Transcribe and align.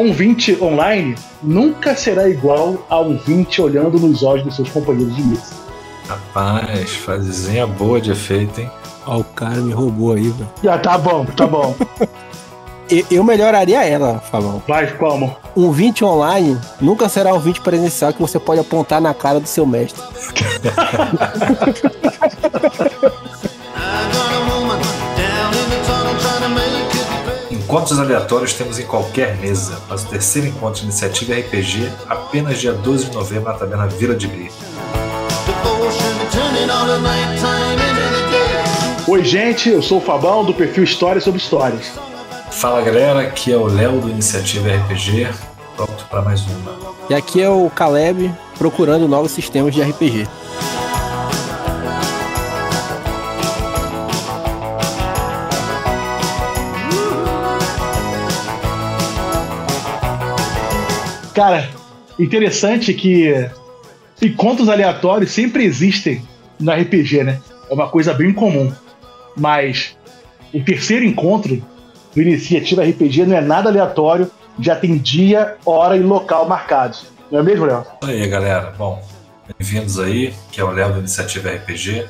um 0.00 0.12
20 0.12 0.62
online 0.62 1.14
nunca 1.42 1.94
será 1.94 2.28
igual 2.28 2.86
a 2.88 3.00
um 3.00 3.18
20 3.18 3.60
olhando 3.60 3.98
nos 3.98 4.22
olhos 4.22 4.44
dos 4.44 4.56
seus 4.56 4.70
companheiros 4.70 5.14
de 5.14 5.22
mesa. 5.22 5.60
Rapaz, 6.08 6.94
fazezinha 6.94 7.66
boa 7.66 8.00
de 8.00 8.12
efeito, 8.12 8.62
hein? 8.62 8.70
Ó, 9.06 9.18
o 9.18 9.24
cara 9.24 9.56
me 9.56 9.72
roubou 9.72 10.14
aí, 10.14 10.30
velho. 10.30 10.48
Já 10.62 10.78
tá 10.78 10.96
bom, 10.96 11.24
tá 11.24 11.46
bom. 11.46 11.74
Eu, 12.90 13.06
eu 13.08 13.22
melhoraria 13.22 13.84
ela, 13.84 14.18
Fabão. 14.18 14.60
Vai, 14.66 14.92
como? 14.96 15.36
Um 15.56 15.70
20 15.70 16.04
online 16.04 16.58
nunca 16.80 17.08
será 17.08 17.32
um 17.32 17.38
20 17.38 17.60
presencial 17.60 18.12
que 18.12 18.20
você 18.20 18.36
pode 18.36 18.60
apontar 18.60 19.00
na 19.00 19.14
cara 19.14 19.38
do 19.38 19.46
seu 19.46 19.64
mestre. 19.64 20.02
Encontros 27.70 28.00
aleatórios 28.00 28.52
temos 28.52 28.80
em 28.80 28.84
qualquer 28.84 29.36
mesa, 29.36 29.80
mas 29.88 30.02
o 30.02 30.08
terceiro 30.08 30.48
encontro 30.48 30.80
de 30.80 30.86
iniciativa 30.86 31.34
RPG 31.34 31.88
apenas 32.08 32.58
dia 32.58 32.72
12 32.72 33.04
de 33.04 33.14
novembro 33.14 33.44
na 33.44 33.56
taberna 33.56 33.86
Vila 33.86 34.16
de 34.16 34.26
Bri. 34.26 34.50
Oi, 39.06 39.24
gente, 39.24 39.68
eu 39.68 39.80
sou 39.80 39.98
o 39.98 40.00
Fabão 40.00 40.44
do 40.44 40.52
perfil 40.52 40.82
Histórias 40.82 41.22
sobre 41.22 41.40
Histórias. 41.40 41.92
Fala 42.50 42.82
galera, 42.82 43.20
aqui 43.20 43.52
é 43.52 43.56
o 43.56 43.66
Léo 43.66 44.00
do 44.00 44.10
Iniciativa 44.10 44.68
RPG, 44.68 45.28
pronto 45.76 46.06
para 46.10 46.22
mais 46.22 46.44
uma. 46.46 46.76
E 47.08 47.14
aqui 47.14 47.40
é 47.40 47.48
o 47.48 47.70
Caleb 47.70 48.34
procurando 48.58 49.06
novos 49.06 49.30
sistemas 49.30 49.72
de 49.72 49.80
RPG. 49.80 50.26
Cara, 61.40 61.66
interessante 62.18 62.92
que 62.92 63.48
encontros 64.20 64.68
aleatórios 64.68 65.30
sempre 65.30 65.64
existem 65.64 66.22
no 66.58 66.70
RPG, 66.70 67.24
né? 67.24 67.40
É 67.70 67.72
uma 67.72 67.88
coisa 67.88 68.12
bem 68.12 68.30
comum. 68.30 68.70
Mas 69.34 69.96
o 70.52 70.62
terceiro 70.62 71.02
encontro 71.02 71.64
do 72.14 72.20
Iniciativa 72.20 72.84
RPG 72.84 73.24
não 73.24 73.38
é 73.38 73.40
nada 73.40 73.70
aleatório, 73.70 74.30
já 74.58 74.76
tem 74.76 74.98
dia, 74.98 75.56
hora 75.64 75.96
e 75.96 76.00
local 76.00 76.46
marcados. 76.46 77.06
Não 77.32 77.38
é 77.38 77.42
mesmo, 77.42 77.64
Léo? 77.64 77.86
E 78.02 78.10
aí 78.10 78.28
galera, 78.28 78.74
bom, 78.76 79.02
bem-vindos 79.58 79.98
aí, 79.98 80.34
que 80.52 80.60
é 80.60 80.64
o 80.64 80.70
Léo 80.70 80.92
do 80.92 80.98
Iniciativa 80.98 81.48
RPG. 81.48 82.06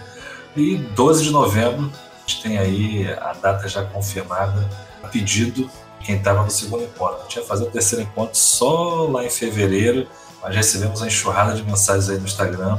E 0.56 0.74
12 0.96 1.22
de 1.22 1.30
novembro, 1.30 1.88
a 2.16 2.28
gente 2.28 2.42
tem 2.42 2.58
aí 2.58 3.06
a 3.20 3.32
data 3.40 3.68
já 3.68 3.84
confirmada, 3.84 4.68
a 5.04 5.06
pedido 5.06 5.70
quem 6.04 6.16
estava 6.16 6.42
no 6.42 6.50
segundo 6.50 6.84
encontro. 6.84 7.18
A 7.18 7.22
gente 7.22 7.36
ia 7.36 7.44
fazer 7.44 7.64
o 7.64 7.70
terceiro 7.70 8.04
encontro 8.04 8.36
só 8.36 9.06
lá 9.06 9.24
em 9.24 9.30
fevereiro, 9.30 10.06
mas 10.42 10.54
recebemos 10.54 11.00
uma 11.00 11.06
enxurrada 11.06 11.54
de 11.54 11.62
mensagens 11.62 12.08
aí 12.08 12.18
no 12.18 12.24
Instagram 12.24 12.78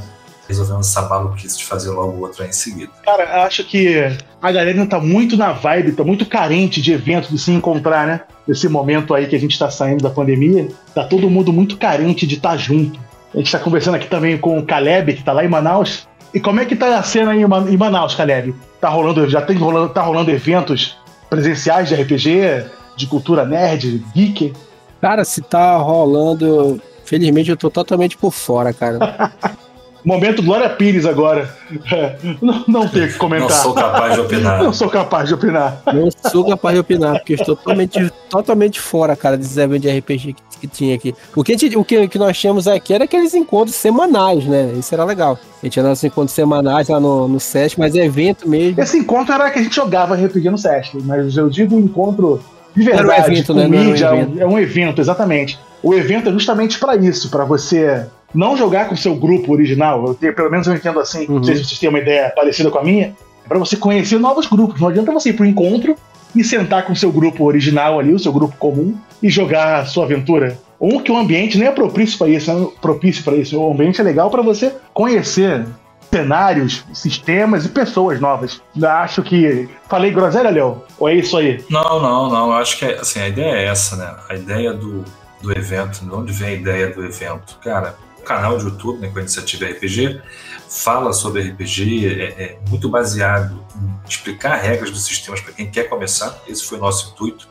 resolvemos 0.52 0.88
essa 0.88 1.08
maluquice 1.08 1.58
de 1.58 1.66
fazer 1.66 1.89
logo 1.91 2.19
outro 2.19 2.44
aí 2.44 2.50
em 2.50 2.53
seguida. 2.53 2.91
Cara, 3.03 3.45
acho 3.45 3.63
que 3.63 3.97
a 4.41 4.52
galera 4.52 4.78
não 4.78 4.86
tá 4.86 5.00
muito 5.00 5.38
na 5.38 5.53
vibe, 5.53 5.94
tá 5.94 6.03
muito 6.03 6.25
carente 6.25 6.81
de 6.81 6.94
eventos 6.94 7.30
de 7.30 7.38
se 7.38 7.52
encontrar, 7.52 8.05
né? 8.05 8.22
Nesse 8.47 8.67
momento 8.67 9.13
aí 9.13 9.28
que 9.28 9.35
a 9.35 9.39
gente 9.39 9.58
tá 9.58 9.69
saindo 9.69 10.03
da 10.03 10.09
pandemia, 10.09 10.67
tá 10.94 11.03
todo 11.03 11.30
mundo 11.30 11.53
muito 11.53 11.78
carente 11.78 12.28
de 12.28 12.35
estar 12.35 12.52
tá 12.52 12.58
junto. 12.58 13.00
A 13.33 13.38
gente 13.38 13.52
tá 13.52 13.59
conversando 13.59 13.95
aqui 13.95 14.08
também 14.08 14.38
com 14.38 14.59
o 14.59 14.66
Caleb, 14.66 15.13
que 15.13 15.23
tá 15.23 15.31
lá 15.31 15.45
em 15.45 15.47
Manaus. 15.47 16.07
E 16.34 16.40
como 16.40 16.59
é 16.59 16.66
que 16.66 16.75
tá 16.75 16.97
a 16.97 17.03
cena 17.03 17.31
aí 17.31 17.41
em 17.41 17.78
Manaus, 17.78 18.16
Caleb? 18.16 18.53
Tá 18.79 18.90
rolando, 18.90 19.29
já 19.29 19.41
tem 19.41 19.57
rolando, 19.57 19.90
tá 19.90 20.01
rolando 20.01 20.31
eventos 20.31 20.97
presenciais 21.29 21.88
de 21.88 21.95
RPG, 21.95 22.66
de 22.96 23.07
cultura 23.07 23.46
nerd, 23.46 24.03
geek? 24.13 24.53
Cara, 25.00 25.24
se 25.25 25.41
tá 25.41 25.78
rolando, 25.78 26.81
felizmente 27.03 27.50
eu 27.50 27.57
tô 27.57 27.69
totalmente 27.69 28.18
por 28.18 28.31
fora, 28.31 28.74
cara. 28.74 29.31
Momento 30.03 30.41
Glória 30.41 30.69
Pires 30.69 31.06
agora. 31.06 31.56
É, 31.91 32.18
não, 32.41 32.63
não 32.68 32.88
tenho 32.88 33.07
que 33.07 33.18
comentar. 33.18 33.50
Não 33.50 33.63
sou 33.63 33.74
capaz 33.74 34.13
de 34.13 34.19
opinar. 34.19 34.63
Não 34.63 34.74
sou 34.74 34.90
capaz 34.90 35.28
de 35.28 35.34
opinar. 35.34 35.81
Não 35.94 36.09
sou 36.31 36.46
capaz 36.46 36.74
de 36.74 36.80
opinar, 36.80 37.13
porque 37.19 37.34
estou 37.34 37.56
totalmente, 37.56 38.12
totalmente 38.30 38.80
fora, 38.80 39.16
cara, 39.16 39.38
desses 39.38 39.57
eventos 39.57 39.81
de 39.81 40.00
RPG 40.00 40.34
que, 40.34 40.59
que 40.62 40.68
tinha 40.68 40.96
aqui. 40.96 41.13
O, 41.35 41.44
que, 41.44 41.57
gente, 41.57 41.78
o 41.78 41.85
que, 41.85 42.07
que 42.07 42.18
nós 42.18 42.38
tínhamos 42.38 42.68
aqui 42.68 42.94
era 42.94 43.03
aqueles 43.03 43.34
encontros 43.34 43.75
semanais, 43.75 44.46
né? 44.46 44.74
Isso 44.78 44.94
era 44.94 45.06
legal. 45.06 45.38
A 45.62 45.66
gente 45.66 45.74
tinha 45.74 45.84
nossos 45.84 46.03
encontros 46.03 46.34
semanais 46.34 46.90
lá 46.90 47.00
no, 47.00 47.28
no 47.28 47.40
SESC, 47.40 47.80
mas 47.80 47.96
evento 47.96 48.50
mesmo. 48.50 48.81
Esse 48.81 48.97
encontro 48.97 49.34
era 49.34 49.51
que 49.51 49.59
a 49.59 49.63
gente 49.63 49.75
jogava 49.75 50.16
RPG 50.16 50.50
no 50.50 50.57
SESC, 50.57 50.97
mas 51.03 51.38
eu 51.38 51.47
digo 51.50 51.78
encontro 51.80 52.41
de 52.75 52.83
verdade. 52.83 53.09
Era 53.09 53.23
um 53.23 53.31
evento, 53.31 53.53
né? 53.53 53.67
Mídia, 53.67 54.11
um 54.11 54.15
evento. 54.15 54.41
É 54.41 54.45
um 54.47 54.59
evento, 54.59 55.01
exatamente. 55.01 55.59
O 55.83 55.93
evento 55.93 56.29
é 56.29 56.31
justamente 56.31 56.79
para 56.79 56.95
isso, 56.95 57.29
para 57.29 57.43
você 57.43 58.05
não 58.33 58.55
jogar 58.55 58.87
com 58.87 58.93
o 58.93 58.97
seu 58.97 59.15
grupo 59.15 59.51
original, 59.51 60.15
eu 60.21 60.33
pelo 60.33 60.49
menos 60.49 60.67
eu 60.67 60.73
entendo 60.73 60.99
assim, 60.99 61.25
uhum. 61.27 61.35
não 61.35 61.43
sei 61.43 61.55
se 61.55 61.65
vocês 61.65 61.79
têm 61.79 61.89
uma 61.89 61.99
ideia 61.99 62.31
parecida 62.35 62.69
com 62.69 62.77
a 62.77 62.83
minha, 62.83 63.15
é 63.43 63.47
para 63.47 63.59
você 63.59 63.75
conhecer 63.75 64.19
novos 64.19 64.47
grupos. 64.47 64.79
Não 64.79 64.87
adianta 64.87 65.11
você 65.11 65.29
ir 65.29 65.33
pro 65.33 65.45
encontro 65.45 65.95
e 66.35 66.43
sentar 66.43 66.85
com 66.85 66.93
o 66.93 66.95
seu 66.95 67.11
grupo 67.11 67.43
original 67.43 67.99
ali, 67.99 68.13
o 68.13 68.19
seu 68.19 68.31
grupo 68.31 68.55
comum, 68.57 68.95
e 69.21 69.29
jogar 69.29 69.79
a 69.79 69.85
sua 69.85 70.05
aventura. 70.05 70.57
Um 70.79 70.99
que 70.99 71.11
o 71.11 71.17
ambiente 71.17 71.57
nem 71.57 71.67
é 71.67 71.71
propício 71.71 72.17
para 72.17 72.29
isso, 72.29 72.49
é 72.49 72.79
propício 72.81 73.23
para 73.23 73.35
isso. 73.35 73.59
O 73.59 73.71
ambiente 73.71 73.99
é 73.99 74.03
legal 74.03 74.29
para 74.29 74.41
você 74.41 74.73
conhecer 74.93 75.65
cenários, 76.13 76.83
sistemas 76.94 77.66
e 77.66 77.69
pessoas 77.69 78.19
novas. 78.19 78.61
Acho 78.83 79.23
que. 79.23 79.69
Falei 79.89 80.11
groselha, 80.11 80.49
Léo? 80.49 80.83
Ou 80.99 81.09
é 81.09 81.16
isso 81.16 81.38
aí? 81.38 81.63
Não, 81.69 82.01
não, 82.01 82.29
não. 82.29 82.51
Acho 82.53 82.77
que 82.77 82.85
assim, 82.85 83.22
a 83.22 83.29
ideia 83.29 83.55
é 83.55 83.66
essa, 83.66 83.95
né? 83.95 84.16
A 84.29 84.35
ideia 84.35 84.73
do, 84.73 85.05
do 85.41 85.57
evento, 85.57 86.03
de 86.03 86.13
onde 86.13 86.33
vem 86.33 86.50
a 86.50 86.53
ideia 86.53 86.94
do 86.94 87.03
evento? 87.03 87.57
Cara, 87.63 87.95
canal 88.25 88.57
de 88.57 88.66
YouTube, 88.66 89.00
né, 89.00 89.09
com 89.09 89.19
a 89.19 89.21
iniciativa 89.21 89.66
RPG, 89.66 90.21
fala 90.69 91.13
sobre 91.13 91.41
RPG, 91.41 92.07
é, 92.07 92.44
é 92.44 92.59
muito 92.69 92.89
baseado 92.89 93.63
em 93.75 94.09
explicar 94.09 94.55
regras 94.57 94.91
dos 94.91 95.03
sistemas 95.03 95.41
para 95.41 95.53
quem 95.53 95.69
quer 95.69 95.85
começar. 95.85 96.41
Esse 96.47 96.63
foi 96.66 96.77
o 96.77 96.81
nosso 96.81 97.11
intuito. 97.11 97.47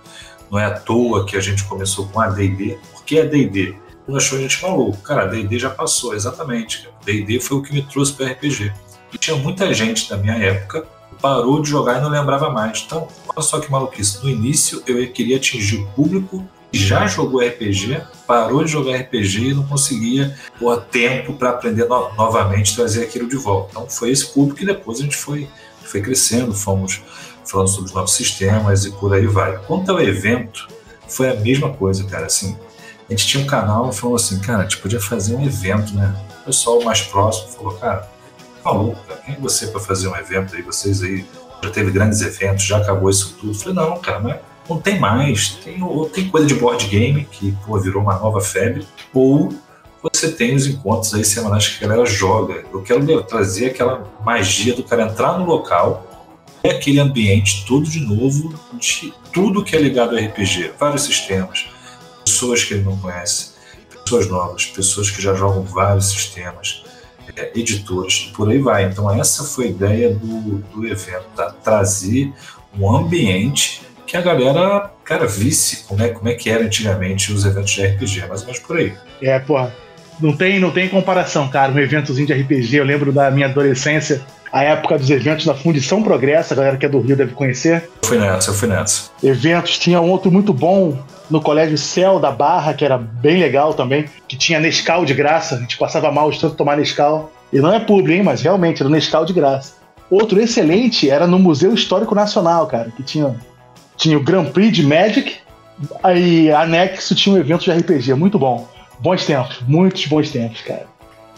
Não 0.50 0.58
é 0.58 0.64
à 0.64 0.78
toa 0.78 1.24
que 1.24 1.36
a 1.36 1.40
gente 1.40 1.64
começou 1.64 2.08
com 2.08 2.20
a 2.20 2.28
D&D. 2.28 2.78
Por 2.92 3.04
que 3.04 3.20
a 3.20 3.24
D&D? 3.24 3.74
Não 4.06 4.16
achou 4.16 4.38
a 4.38 4.40
gente 4.40 4.60
maluco. 4.62 4.98
Cara, 5.02 5.22
a 5.22 5.26
D&D 5.26 5.58
já 5.58 5.70
passou, 5.70 6.14
exatamente. 6.14 6.88
D&D 7.04 7.40
foi 7.40 7.58
o 7.58 7.62
que 7.62 7.72
me 7.72 7.82
trouxe 7.82 8.12
para 8.12 8.26
RPG. 8.32 8.72
E 9.12 9.18
tinha 9.18 9.36
muita 9.36 9.72
gente 9.74 10.08
da 10.08 10.16
minha 10.16 10.36
época 10.36 10.82
que 10.82 11.20
parou 11.20 11.60
de 11.60 11.68
jogar 11.68 11.98
e 11.98 12.00
não 12.00 12.10
lembrava 12.10 12.50
mais. 12.50 12.82
Então, 12.86 13.08
olha 13.28 13.42
só 13.42 13.58
que 13.60 13.70
maluquice. 13.70 14.22
No 14.22 14.30
início, 14.30 14.82
eu 14.86 15.10
queria 15.12 15.36
atingir 15.36 15.78
o 15.78 15.86
público 15.88 16.46
já 16.72 17.06
jogou 17.06 17.40
RPG, 17.40 18.00
parou 18.26 18.64
de 18.64 18.70
jogar 18.70 18.96
RPG 18.96 19.48
e 19.48 19.54
não 19.54 19.66
conseguia 19.66 20.36
pôr 20.58 20.80
tempo 20.82 21.32
para 21.32 21.50
aprender 21.50 21.86
no 21.86 22.14
novamente 22.14 22.76
trazer 22.76 23.02
aquilo 23.02 23.28
de 23.28 23.36
volta. 23.36 23.70
Então 23.72 23.88
foi 23.88 24.10
esse 24.10 24.26
público 24.26 24.58
que 24.58 24.66
depois 24.66 25.00
a 25.00 25.02
gente 25.02 25.16
foi, 25.16 25.48
foi 25.82 26.00
crescendo, 26.00 26.54
fomos 26.54 27.02
falando 27.44 27.68
sobre 27.68 27.86
os 27.86 27.94
novos 27.94 28.14
sistemas 28.14 28.84
e 28.84 28.92
por 28.92 29.12
aí 29.12 29.26
vai. 29.26 29.58
Quanto 29.66 29.90
ao 29.90 30.00
evento, 30.00 30.68
foi 31.08 31.30
a 31.30 31.34
mesma 31.34 31.70
coisa, 31.70 32.04
cara. 32.04 32.26
Assim, 32.26 32.56
a 33.08 33.12
gente 33.12 33.26
tinha 33.26 33.42
um 33.42 33.46
canal 33.46 33.92
falou 33.92 34.14
assim, 34.14 34.38
cara, 34.38 34.60
a 34.60 34.62
gente 34.62 34.78
podia 34.78 35.00
fazer 35.00 35.34
um 35.34 35.44
evento, 35.44 35.92
né? 35.94 36.14
Pessoal 36.50 36.82
mais 36.82 37.00
próximo 37.00 37.46
falou, 37.52 37.74
cara, 37.74 38.10
falou, 38.60 38.96
cara, 39.06 39.20
quem 39.24 39.36
é 39.36 39.38
você 39.38 39.68
para 39.68 39.78
fazer 39.78 40.08
um 40.08 40.16
evento 40.16 40.56
aí? 40.56 40.62
Vocês 40.62 41.00
aí 41.00 41.24
já 41.62 41.70
teve 41.70 41.92
grandes 41.92 42.22
eventos, 42.22 42.64
já 42.64 42.78
acabou 42.78 43.08
isso 43.08 43.36
tudo. 43.40 43.54
Falei, 43.54 43.74
não, 43.74 43.96
cara, 44.00 44.18
mas 44.18 44.40
não 44.68 44.80
tem 44.80 44.98
mais. 44.98 45.50
Tem, 45.62 45.80
ou 45.80 46.08
tem 46.08 46.28
coisa 46.28 46.48
de 46.48 46.56
board 46.56 46.88
game, 46.88 47.24
que 47.24 47.56
pô, 47.64 47.78
virou 47.78 48.02
uma 48.02 48.18
nova 48.18 48.40
febre, 48.40 48.84
ou 49.14 49.54
você 50.02 50.32
tem 50.32 50.56
os 50.56 50.66
encontros 50.66 51.14
aí 51.14 51.24
semanais 51.24 51.68
que 51.68 51.84
a 51.84 51.86
galera 51.86 52.04
joga. 52.04 52.64
Eu 52.72 52.82
quero 52.82 53.22
trazer 53.22 53.66
aquela 53.66 54.10
magia 54.24 54.74
do 54.74 54.82
cara 54.82 55.04
entrar 55.04 55.38
no 55.38 55.44
local, 55.44 56.04
é 56.64 56.70
aquele 56.70 56.98
ambiente 56.98 57.64
todo 57.64 57.88
de 57.88 58.00
novo, 58.00 58.58
de 58.76 59.14
tudo 59.32 59.62
que 59.62 59.76
é 59.76 59.80
ligado 59.80 60.16
ao 60.16 60.24
RPG, 60.24 60.72
vários 60.76 61.04
sistemas, 61.04 61.68
pessoas 62.24 62.64
que 62.64 62.74
ele 62.74 62.82
não 62.82 62.96
conhece, 62.96 63.52
pessoas 64.10 64.26
novas, 64.26 64.66
pessoas 64.66 65.10
que 65.10 65.22
já 65.22 65.34
jogam 65.34 65.62
vários 65.62 66.10
sistemas, 66.10 66.82
é, 67.36 67.52
editoras, 67.54 68.32
por 68.34 68.50
aí 68.50 68.58
vai. 68.58 68.84
Então 68.84 69.08
essa 69.12 69.44
foi 69.44 69.66
a 69.66 69.68
ideia 69.68 70.12
do, 70.12 70.58
do 70.74 70.86
evento, 70.86 71.26
tá? 71.36 71.54
trazer 71.62 72.32
um 72.76 72.92
ambiente 72.94 73.82
que 74.04 74.16
a 74.16 74.20
galera, 74.20 74.90
cara, 75.04 75.26
visse 75.26 75.84
como 75.84 76.02
é, 76.02 76.08
como 76.08 76.28
é 76.28 76.34
que 76.34 76.50
era 76.50 76.64
antigamente 76.64 77.32
os 77.32 77.44
eventos 77.44 77.70
de 77.70 77.86
RPG, 77.86 78.26
mais 78.26 78.40
ou 78.40 78.46
menos 78.48 78.60
por 78.60 78.76
aí. 78.76 78.92
É, 79.22 79.38
porra. 79.38 79.72
Não 80.20 80.36
tem, 80.36 80.60
não 80.60 80.70
tem 80.70 80.88
comparação, 80.88 81.48
cara. 81.48 81.72
Um 81.72 81.78
eventozinho 81.78 82.26
de 82.26 82.32
RPG, 82.32 82.76
eu 82.76 82.84
lembro 82.84 83.12
da 83.12 83.30
minha 83.30 83.46
adolescência, 83.46 84.20
a 84.52 84.62
época 84.62 84.98
dos 84.98 85.08
eventos 85.10 85.46
da 85.46 85.54
Fundição 85.54 86.02
Progresso, 86.02 86.52
a 86.52 86.56
galera 86.56 86.76
que 86.76 86.84
é 86.84 86.88
do 86.88 87.00
Rio 87.00 87.16
deve 87.16 87.32
conhecer. 87.32 87.88
Eu 88.02 88.08
fui 88.08 88.18
nessa, 88.18 88.50
eu 88.50 88.54
fui 88.54 88.68
nessa. 88.68 89.10
Eventos, 89.22 89.78
tinha 89.78 90.00
um 90.00 90.10
outro 90.10 90.30
muito 90.30 90.52
bom 90.52 90.98
no 91.30 91.40
Colégio 91.40 91.78
Céu 91.78 92.18
da 92.18 92.30
Barra, 92.30 92.74
que 92.74 92.84
era 92.84 92.98
bem 92.98 93.40
legal 93.40 93.74
também, 93.74 94.06
que 94.26 94.36
tinha 94.36 94.58
Nescau 94.58 95.04
de 95.04 95.14
graça, 95.14 95.54
a 95.54 95.58
gente 95.58 95.78
passava 95.78 96.10
mal 96.10 96.30
de 96.30 96.40
tanto 96.40 96.56
tomar 96.56 96.76
Nescau. 96.76 97.32
E 97.52 97.58
não 97.58 97.72
é 97.72 97.80
público, 97.80 98.12
hein, 98.12 98.22
mas 98.22 98.42
realmente 98.42 98.82
era 98.82 98.90
Nescau 98.90 99.24
de 99.24 99.32
graça. 99.32 99.74
Outro 100.10 100.40
excelente 100.40 101.08
era 101.08 101.26
no 101.26 101.38
Museu 101.38 101.72
Histórico 101.72 102.14
Nacional, 102.14 102.66
cara, 102.66 102.90
que 102.96 103.02
tinha 103.02 103.34
tinha 103.96 104.16
o 104.16 104.22
Grand 104.22 104.46
Prix 104.46 104.76
de 104.76 104.82
Magic 104.82 105.36
aí 106.02 106.52
anexo 106.52 107.14
tinha 107.14 107.34
um 107.34 107.38
evento 107.38 107.64
de 107.64 107.72
RPG, 107.72 108.14
muito 108.14 108.38
bom. 108.38 108.68
Bons 109.00 109.24
tempos, 109.24 109.60
muitos 109.66 110.06
bons 110.06 110.30
tempos, 110.30 110.60
cara. 110.62 110.86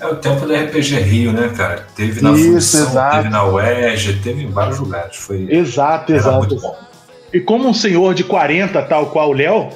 É 0.00 0.06
o 0.06 0.16
tempo 0.16 0.46
do 0.46 0.52
RPG 0.52 0.98
Rio, 1.00 1.32
né, 1.32 1.52
cara? 1.56 1.86
Teve 1.94 2.20
na 2.20 2.32
Isso, 2.32 2.52
Função, 2.52 2.88
exato. 2.88 3.16
teve 3.18 3.28
na 3.28 3.44
UERJ, 3.44 4.20
teve 4.20 4.42
em 4.42 4.50
vários 4.50 4.80
lugares. 4.80 5.16
Foi, 5.16 5.46
exato, 5.48 6.12
exato. 6.12 6.60
E 7.32 7.40
como 7.40 7.68
um 7.68 7.74
senhor 7.74 8.12
de 8.12 8.24
40, 8.24 8.82
tal 8.82 9.06
qual 9.06 9.30
o 9.30 9.32
Léo, 9.32 9.68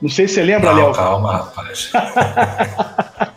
não 0.00 0.08
sei 0.08 0.26
se 0.26 0.34
você 0.34 0.42
lembra, 0.42 0.72
Léo. 0.72 0.92
Calma, 0.92 1.32
rapaz. 1.32 1.92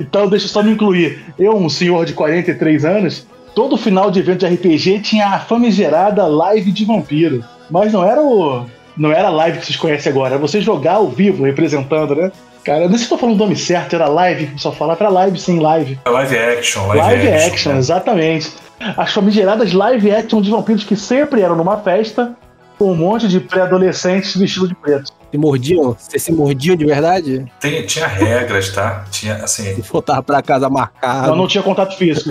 então 0.00 0.28
deixa 0.28 0.46
eu 0.46 0.50
só 0.50 0.62
me 0.62 0.70
incluir. 0.70 1.24
Eu, 1.36 1.56
um 1.56 1.68
senhor 1.68 2.06
de 2.06 2.12
43 2.12 2.84
anos, 2.84 3.26
todo 3.54 3.76
final 3.76 4.10
de 4.10 4.20
evento 4.20 4.46
de 4.46 4.54
RPG 4.54 5.00
tinha 5.00 5.28
a 5.28 5.40
famigerada 5.40 6.26
live 6.26 6.70
de 6.70 6.84
vampiro. 6.84 7.44
Mas 7.68 7.92
não 7.92 8.04
era 8.04 8.22
o. 8.22 8.66
Não 8.96 9.10
era 9.10 9.28
a 9.28 9.30
live 9.30 9.58
que 9.58 9.66
vocês 9.66 9.78
conhecem 9.78 10.12
agora, 10.12 10.34
era 10.34 10.38
você 10.38 10.60
jogar 10.60 10.94
ao 10.94 11.08
vivo, 11.08 11.44
representando, 11.44 12.14
né? 12.14 12.30
Cara, 12.64 12.80
não 12.80 12.90
sei 12.90 12.98
se 12.98 13.04
estou 13.04 13.18
falando 13.18 13.36
o 13.36 13.38
nome 13.38 13.56
certo, 13.56 13.94
era 13.94 14.06
live, 14.06 14.52
só 14.56 14.70
falar 14.70 14.96
para 14.96 15.08
live 15.08 15.38
sem 15.38 15.58
live. 15.58 15.98
Live 16.06 16.36
action, 16.36 16.86
live, 16.88 17.02
live 17.02 17.28
action. 17.28 17.52
action 17.52 17.72
né? 17.72 17.78
exatamente. 17.78 18.52
As 18.96 19.12
famigeradas 19.12 19.72
live 19.72 20.10
action 20.10 20.40
de 20.40 20.50
vampiros 20.50 20.84
que 20.84 20.96
sempre 20.96 21.42
eram 21.42 21.56
numa 21.56 21.78
festa 21.78 22.34
com 22.78 22.92
um 22.92 22.94
monte 22.94 23.28
de 23.28 23.38
pré-adolescentes 23.40 24.34
vestidos 24.34 24.70
de 24.70 24.74
preto. 24.74 25.12
Se 25.30 25.36
mordiam? 25.36 25.94
Vocês 25.98 26.22
se 26.22 26.32
mordiam 26.32 26.74
de 26.74 26.86
verdade? 26.86 27.44
Tem, 27.60 27.84
tinha 27.84 28.06
regras, 28.06 28.70
tá? 28.70 29.04
Tinha, 29.10 29.34
assim... 29.36 29.74
Se 29.74 29.82
voltava 29.82 30.22
pra 30.22 30.40
casa 30.40 30.70
marcado. 30.70 31.28
Não, 31.28 31.36
não 31.36 31.46
tinha 31.46 31.62
contato 31.62 31.94
físico. 31.94 32.30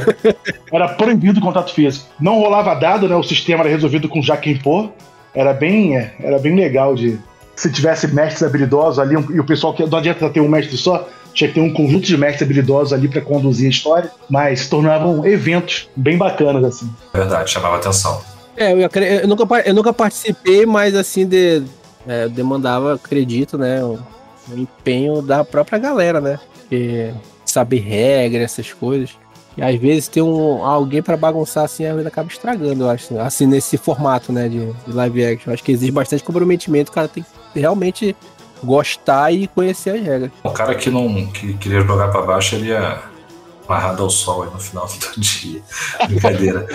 era 0.74 0.88
proibido 0.90 1.40
o 1.40 1.44
contato 1.44 1.72
físico. 1.72 2.08
Não 2.20 2.40
rolava 2.40 2.74
dado, 2.74 3.08
né? 3.08 3.16
O 3.16 3.22
sistema 3.22 3.62
era 3.62 3.70
resolvido 3.70 4.10
com 4.10 4.24
Jaquempô. 4.24 4.90
Era 5.36 5.54
bem, 5.54 5.96
era 6.20 6.40
bem 6.40 6.56
legal 6.56 6.96
de... 6.96 7.20
Se 7.60 7.70
tivesse 7.70 8.08
mestres 8.08 8.42
habilidosos 8.42 9.00
ali, 9.00 9.16
e 9.16 9.38
o 9.38 9.44
pessoal 9.44 9.74
que 9.74 9.86
não 9.86 9.98
adianta 9.98 10.30
ter 10.30 10.40
um 10.40 10.48
mestre 10.48 10.78
só, 10.78 11.06
tinha 11.34 11.50
que 11.50 11.56
ter 11.56 11.60
um 11.60 11.74
conjunto 11.74 12.06
de 12.06 12.18
mestres 12.18 12.44
habilidosos 12.44 12.94
ali 12.94 13.10
para 13.10 13.20
conduzir 13.20 13.68
a 13.68 13.70
história, 13.70 14.10
mas 14.30 14.62
se 14.62 14.70
tornavam 14.70 15.26
eventos 15.26 15.90
bem 15.94 16.18
bacanas, 16.18 16.64
assim. 16.64 16.90
Verdade, 17.14 17.52
chamava 17.52 17.76
atenção. 17.76 18.22
É, 18.56 18.72
eu, 18.72 18.80
eu, 18.80 19.28
nunca, 19.28 19.60
eu 19.60 19.74
nunca 19.74 19.92
participei, 19.92 20.66
mas 20.66 20.96
assim, 20.96 21.26
de, 21.26 21.62
é, 22.08 22.30
demandava, 22.30 22.94
acredito, 22.94 23.58
né, 23.58 23.84
o, 23.84 24.00
o, 24.50 24.58
empenho 24.58 25.22
da 25.22 25.44
própria 25.44 25.78
galera, 25.78 26.22
né? 26.22 26.40
Porque 26.62 27.12
saber 27.46 27.80
regra, 27.80 28.42
essas 28.42 28.72
coisas. 28.72 29.10
E 29.58 29.62
às 29.62 29.76
vezes 29.76 30.08
tem 30.08 30.24
um, 30.24 30.64
alguém 30.64 31.02
para 31.02 31.18
bagunçar 31.18 31.66
assim, 31.66 31.86
a 31.86 31.94
vida 31.94 32.08
acaba 32.08 32.30
estragando, 32.30 32.86
eu 32.86 32.90
acho. 32.90 33.20
Assim, 33.20 33.46
nesse 33.46 33.78
formato, 33.78 34.32
né, 34.32 34.48
de, 34.48 34.72
de 34.72 34.94
live 34.94 35.26
action. 35.26 35.50
Eu 35.50 35.56
acho 35.56 35.64
que 35.64 35.74
existe 35.74 35.92
bastante 35.92 36.24
comprometimento, 36.24 36.90
o 36.90 36.94
cara 36.94 37.10
tem 37.10 37.22
que 37.22 37.39
realmente 37.56 38.16
gostar 38.64 39.32
e 39.32 39.48
conhecer 39.48 39.92
as 39.92 40.02
regras. 40.02 40.32
O 40.44 40.52
cara 40.52 40.76
que 40.76 40.90
não 40.90 41.28
que 41.28 41.54
queria 41.54 41.82
jogar 41.82 42.10
para 42.10 42.22
baixo, 42.22 42.56
ele 42.56 42.68
ia 42.68 43.02
amarrado 43.68 44.04
ao 44.04 44.10
sol 44.10 44.44
aí 44.44 44.50
no 44.52 44.60
final 44.60 44.88
do 44.88 45.20
dia. 45.22 45.62
Brincadeira. 46.08 46.68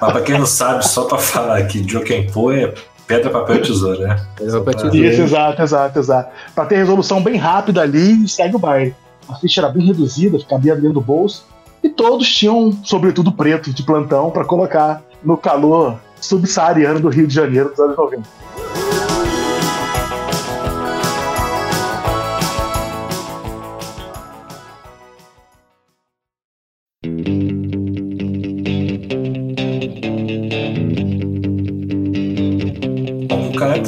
Mas 0.00 0.12
pra 0.12 0.20
quem 0.22 0.38
não 0.38 0.46
sabe, 0.46 0.86
só 0.86 1.04
pra 1.04 1.18
falar 1.18 1.58
aqui, 1.58 1.86
Jokenpo 1.88 2.50
é 2.50 2.74
pedra, 3.06 3.30
papel 3.30 3.56
e 3.56 3.62
tesoura, 3.62 4.06
né? 4.06 4.26
Pedra, 4.36 4.60
papel, 4.60 4.90
tesoura. 4.90 4.96
Isso, 5.08 5.22
exato, 5.22 5.62
exato, 5.62 5.98
exato. 5.98 6.30
Pra 6.54 6.66
ter 6.66 6.76
resolução 6.76 7.22
bem 7.22 7.36
rápida 7.36 7.82
ali, 7.82 8.28
segue 8.28 8.56
o 8.56 8.58
baile. 8.58 8.94
A 9.28 9.36
ficha 9.36 9.60
era 9.60 9.68
bem 9.68 9.86
reduzida, 9.86 10.38
cabia 10.48 10.74
dentro 10.74 10.94
do 10.94 11.00
bolso. 11.00 11.46
E 11.82 11.88
todos 11.88 12.28
tinham, 12.28 12.72
sobretudo, 12.84 13.32
preto 13.32 13.72
de 13.72 13.82
plantão 13.82 14.30
para 14.30 14.44
colocar 14.44 15.02
no 15.22 15.36
calor 15.36 15.98
subsaariano 16.20 17.00
do 17.00 17.08
Rio 17.08 17.26
de 17.26 17.34
Janeiro 17.34 17.70
dos 17.70 17.78
anos 17.80 17.96
90. 17.96 18.22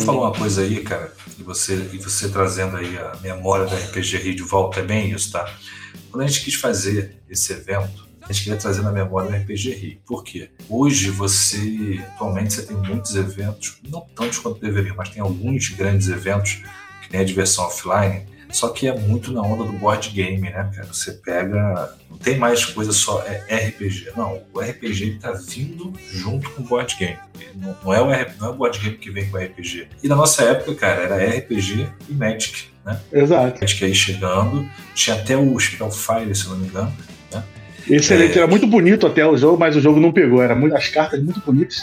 Falou 0.02 0.22
uma 0.22 0.32
coisa 0.32 0.62
aí, 0.62 0.80
cara, 0.82 1.12
e 1.38 1.42
você, 1.42 1.90
e 1.92 1.98
você 1.98 2.28
trazendo 2.28 2.76
aí 2.76 2.96
a 2.98 3.16
memória 3.22 3.66
da 3.66 3.76
RPG 3.76 4.18
Rio 4.18 4.34
de 4.34 4.42
volta, 4.42 4.80
é 4.80 4.82
bem 4.82 5.10
isso, 5.10 5.32
tá? 5.32 5.52
Quando 6.10 6.22
a 6.22 6.26
gente 6.26 6.44
quis 6.44 6.54
fazer 6.54 7.16
esse 7.28 7.52
evento, 7.52 8.08
a 8.22 8.32
gente 8.32 8.44
queria 8.44 8.58
trazer 8.58 8.82
na 8.82 8.90
memória 8.90 9.30
do 9.30 9.36
RPG 9.36 9.74
Rio. 9.74 9.98
Por 10.06 10.24
quê? 10.24 10.50
Hoje 10.68 11.10
você, 11.10 12.02
atualmente, 12.14 12.54
você 12.54 12.62
tem 12.62 12.76
muitos 12.76 13.14
eventos, 13.14 13.78
não 13.88 14.00
tantos 14.14 14.38
quanto 14.38 14.60
deveria, 14.60 14.94
mas 14.94 15.10
tem 15.10 15.22
alguns 15.22 15.68
grandes 15.68 16.08
eventos, 16.08 16.62
que 17.02 17.12
nem 17.12 17.20
a 17.20 17.24
diversão 17.24 17.64
offline, 17.64 18.26
só 18.54 18.68
que 18.68 18.86
é 18.86 18.96
muito 18.96 19.32
na 19.32 19.42
onda 19.42 19.64
do 19.64 19.72
board 19.72 20.10
game, 20.10 20.40
né, 20.40 20.70
cara? 20.72 20.86
Você 20.86 21.10
pega. 21.10 21.92
Não 22.08 22.16
tem 22.16 22.38
mais 22.38 22.64
coisa 22.64 22.92
só 22.92 23.20
é 23.26 23.56
RPG. 23.56 24.12
Não, 24.16 24.40
o 24.52 24.60
RPG 24.60 25.16
está 25.16 25.32
vindo 25.32 25.92
junto 26.12 26.48
com 26.50 26.62
o 26.62 26.64
board 26.64 26.94
game. 26.96 27.18
Não, 27.56 27.76
não, 27.82 27.92
é 27.92 28.00
o, 28.00 28.06
não 28.38 28.46
é 28.46 28.50
o 28.50 28.54
board 28.54 28.78
game 28.78 28.96
que 28.96 29.10
vem 29.10 29.28
com 29.28 29.38
o 29.38 29.40
RPG. 29.40 29.88
E 30.04 30.06
na 30.06 30.14
nossa 30.14 30.44
época, 30.44 30.72
cara, 30.76 31.02
era 31.02 31.36
RPG 31.36 31.88
e 32.08 32.14
Magic, 32.14 32.68
né? 32.86 33.00
Exato. 33.12 33.60
Magic 33.60 33.84
aí 33.84 33.92
chegando. 33.92 34.70
Tinha 34.94 35.16
até 35.16 35.36
o 35.36 35.58
Spellfire, 35.58 36.32
se 36.32 36.48
não 36.48 36.56
me 36.56 36.68
engano. 36.68 36.92
Né? 37.32 37.42
Excelente, 37.90 38.34
é... 38.34 38.42
era 38.42 38.46
muito 38.46 38.68
bonito 38.68 39.04
até 39.04 39.26
o 39.26 39.36
jogo, 39.36 39.58
mas 39.58 39.74
o 39.74 39.80
jogo 39.80 39.98
não 39.98 40.12
pegou. 40.12 40.40
Era 40.40 40.54
muito, 40.54 40.76
as 40.76 40.86
cartas 40.86 41.20
muito 41.20 41.40
bonitas. 41.40 41.82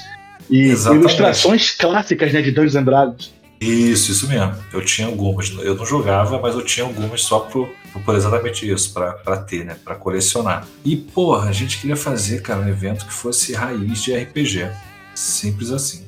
E 0.49 0.69
Exatamente. 0.69 1.01
ilustrações 1.01 1.71
clássicas 1.71 2.31
né, 2.31 2.41
de 2.41 2.51
Dungeons 2.51 2.75
and 2.77 2.83
Dragons. 2.83 3.40
Isso, 3.61 4.11
isso 4.11 4.27
mesmo. 4.27 4.55
Eu 4.73 4.83
tinha 4.83 5.05
algumas. 5.05 5.51
Eu 5.59 5.75
não 5.75 5.85
jogava, 5.85 6.39
mas 6.41 6.55
eu 6.55 6.65
tinha 6.65 6.83
algumas 6.83 7.21
só 7.21 7.41
por, 7.41 7.69
por 8.03 8.15
exatamente 8.15 8.67
isso, 8.67 8.91
para 8.91 9.37
ter, 9.37 9.63
né? 9.63 9.77
Para 9.85 9.93
colecionar. 9.93 10.65
E, 10.83 10.95
porra, 10.95 11.49
a 11.49 11.51
gente 11.51 11.79
queria 11.79 11.95
fazer, 11.95 12.41
cara, 12.41 12.61
um 12.61 12.67
evento 12.67 13.05
que 13.05 13.13
fosse 13.13 13.53
raiz 13.53 14.01
de 14.01 14.15
RPG. 14.15 14.67
Simples 15.13 15.69
assim. 15.69 16.03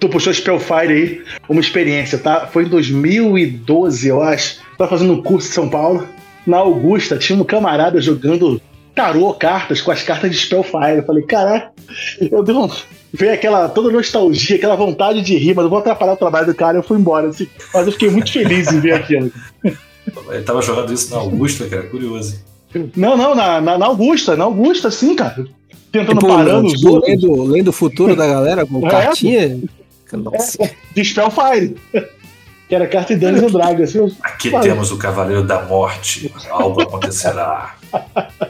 Tu 0.00 0.08
puxou 0.08 0.34
Spellfire 0.34 0.92
aí, 0.92 1.24
uma 1.48 1.60
experiência, 1.60 2.18
tá? 2.18 2.48
Foi 2.48 2.64
em 2.64 2.68
2012, 2.68 4.08
eu 4.08 4.20
acho. 4.20 4.58
Tava 4.76 4.90
fazendo 4.90 5.12
um 5.12 5.22
curso 5.22 5.48
em 5.48 5.52
São 5.52 5.70
Paulo. 5.70 6.06
Na 6.44 6.58
Augusta, 6.58 7.16
tinha 7.16 7.38
um 7.40 7.44
camarada 7.44 8.00
jogando 8.00 8.60
tarô 8.96 9.32
cartas 9.34 9.82
com 9.82 9.92
as 9.92 10.02
cartas 10.02 10.30
de 10.30 10.38
Spellfire. 10.38 10.96
Eu 10.96 11.04
falei, 11.04 11.22
caraca, 11.22 11.70
eu 12.18 12.42
dei 12.42 12.54
um 12.54 12.68
veio 13.12 13.32
aquela 13.32 13.68
toda 13.68 13.90
nostalgia, 13.92 14.56
aquela 14.56 14.74
vontade 14.74 15.22
de 15.22 15.36
rir, 15.36 15.54
mas 15.54 15.64
não 15.64 15.70
vou 15.70 15.78
atrapalhar 15.78 16.14
o 16.14 16.16
trabalho 16.16 16.46
do 16.46 16.54
cara, 16.54 16.78
eu 16.78 16.82
fui 16.82 16.98
embora. 16.98 17.28
Assim, 17.28 17.46
mas 17.72 17.86
eu 17.86 17.92
fiquei 17.92 18.10
muito 18.10 18.32
feliz 18.32 18.72
em 18.72 18.80
ver 18.80 18.94
aquilo. 18.94 19.30
Ele 20.30 20.42
tava 20.42 20.62
jogando 20.62 20.92
isso 20.92 21.10
na 21.10 21.20
Augusta, 21.20 21.66
cara, 21.66 21.82
curioso. 21.84 22.40
Não, 22.94 23.16
não, 23.16 23.34
na, 23.34 23.60
na, 23.60 23.78
na 23.78 23.86
Augusta, 23.86 24.36
na 24.36 24.44
Augusta, 24.44 24.90
sim, 24.90 25.14
cara. 25.14 25.44
Tentando 25.90 26.18
tipo, 26.18 26.28
parar 26.28 26.62
os 26.62 26.72
tipo, 26.72 26.98
lendo, 26.98 27.42
lendo 27.44 27.68
o 27.68 27.72
futuro 27.72 28.14
da 28.14 28.26
galera 28.26 28.66
com 28.66 28.84
é, 28.86 28.90
cartinha. 28.90 29.60
Nossa. 30.12 30.62
É, 30.62 30.74
de 30.94 31.04
Spellfire. 31.04 31.74
Que 32.68 32.74
era 32.74 32.86
carta 32.86 33.16
de 33.16 33.26
Dungeons 33.26 33.52
Dragons. 33.52 33.96
Assim, 33.96 34.16
Aqui 34.22 34.50
temos 34.60 34.92
o 34.92 34.98
Cavaleiro 34.98 35.44
da 35.44 35.62
Morte. 35.62 36.32
Algo 36.50 36.82
acontecerá. 36.82 37.76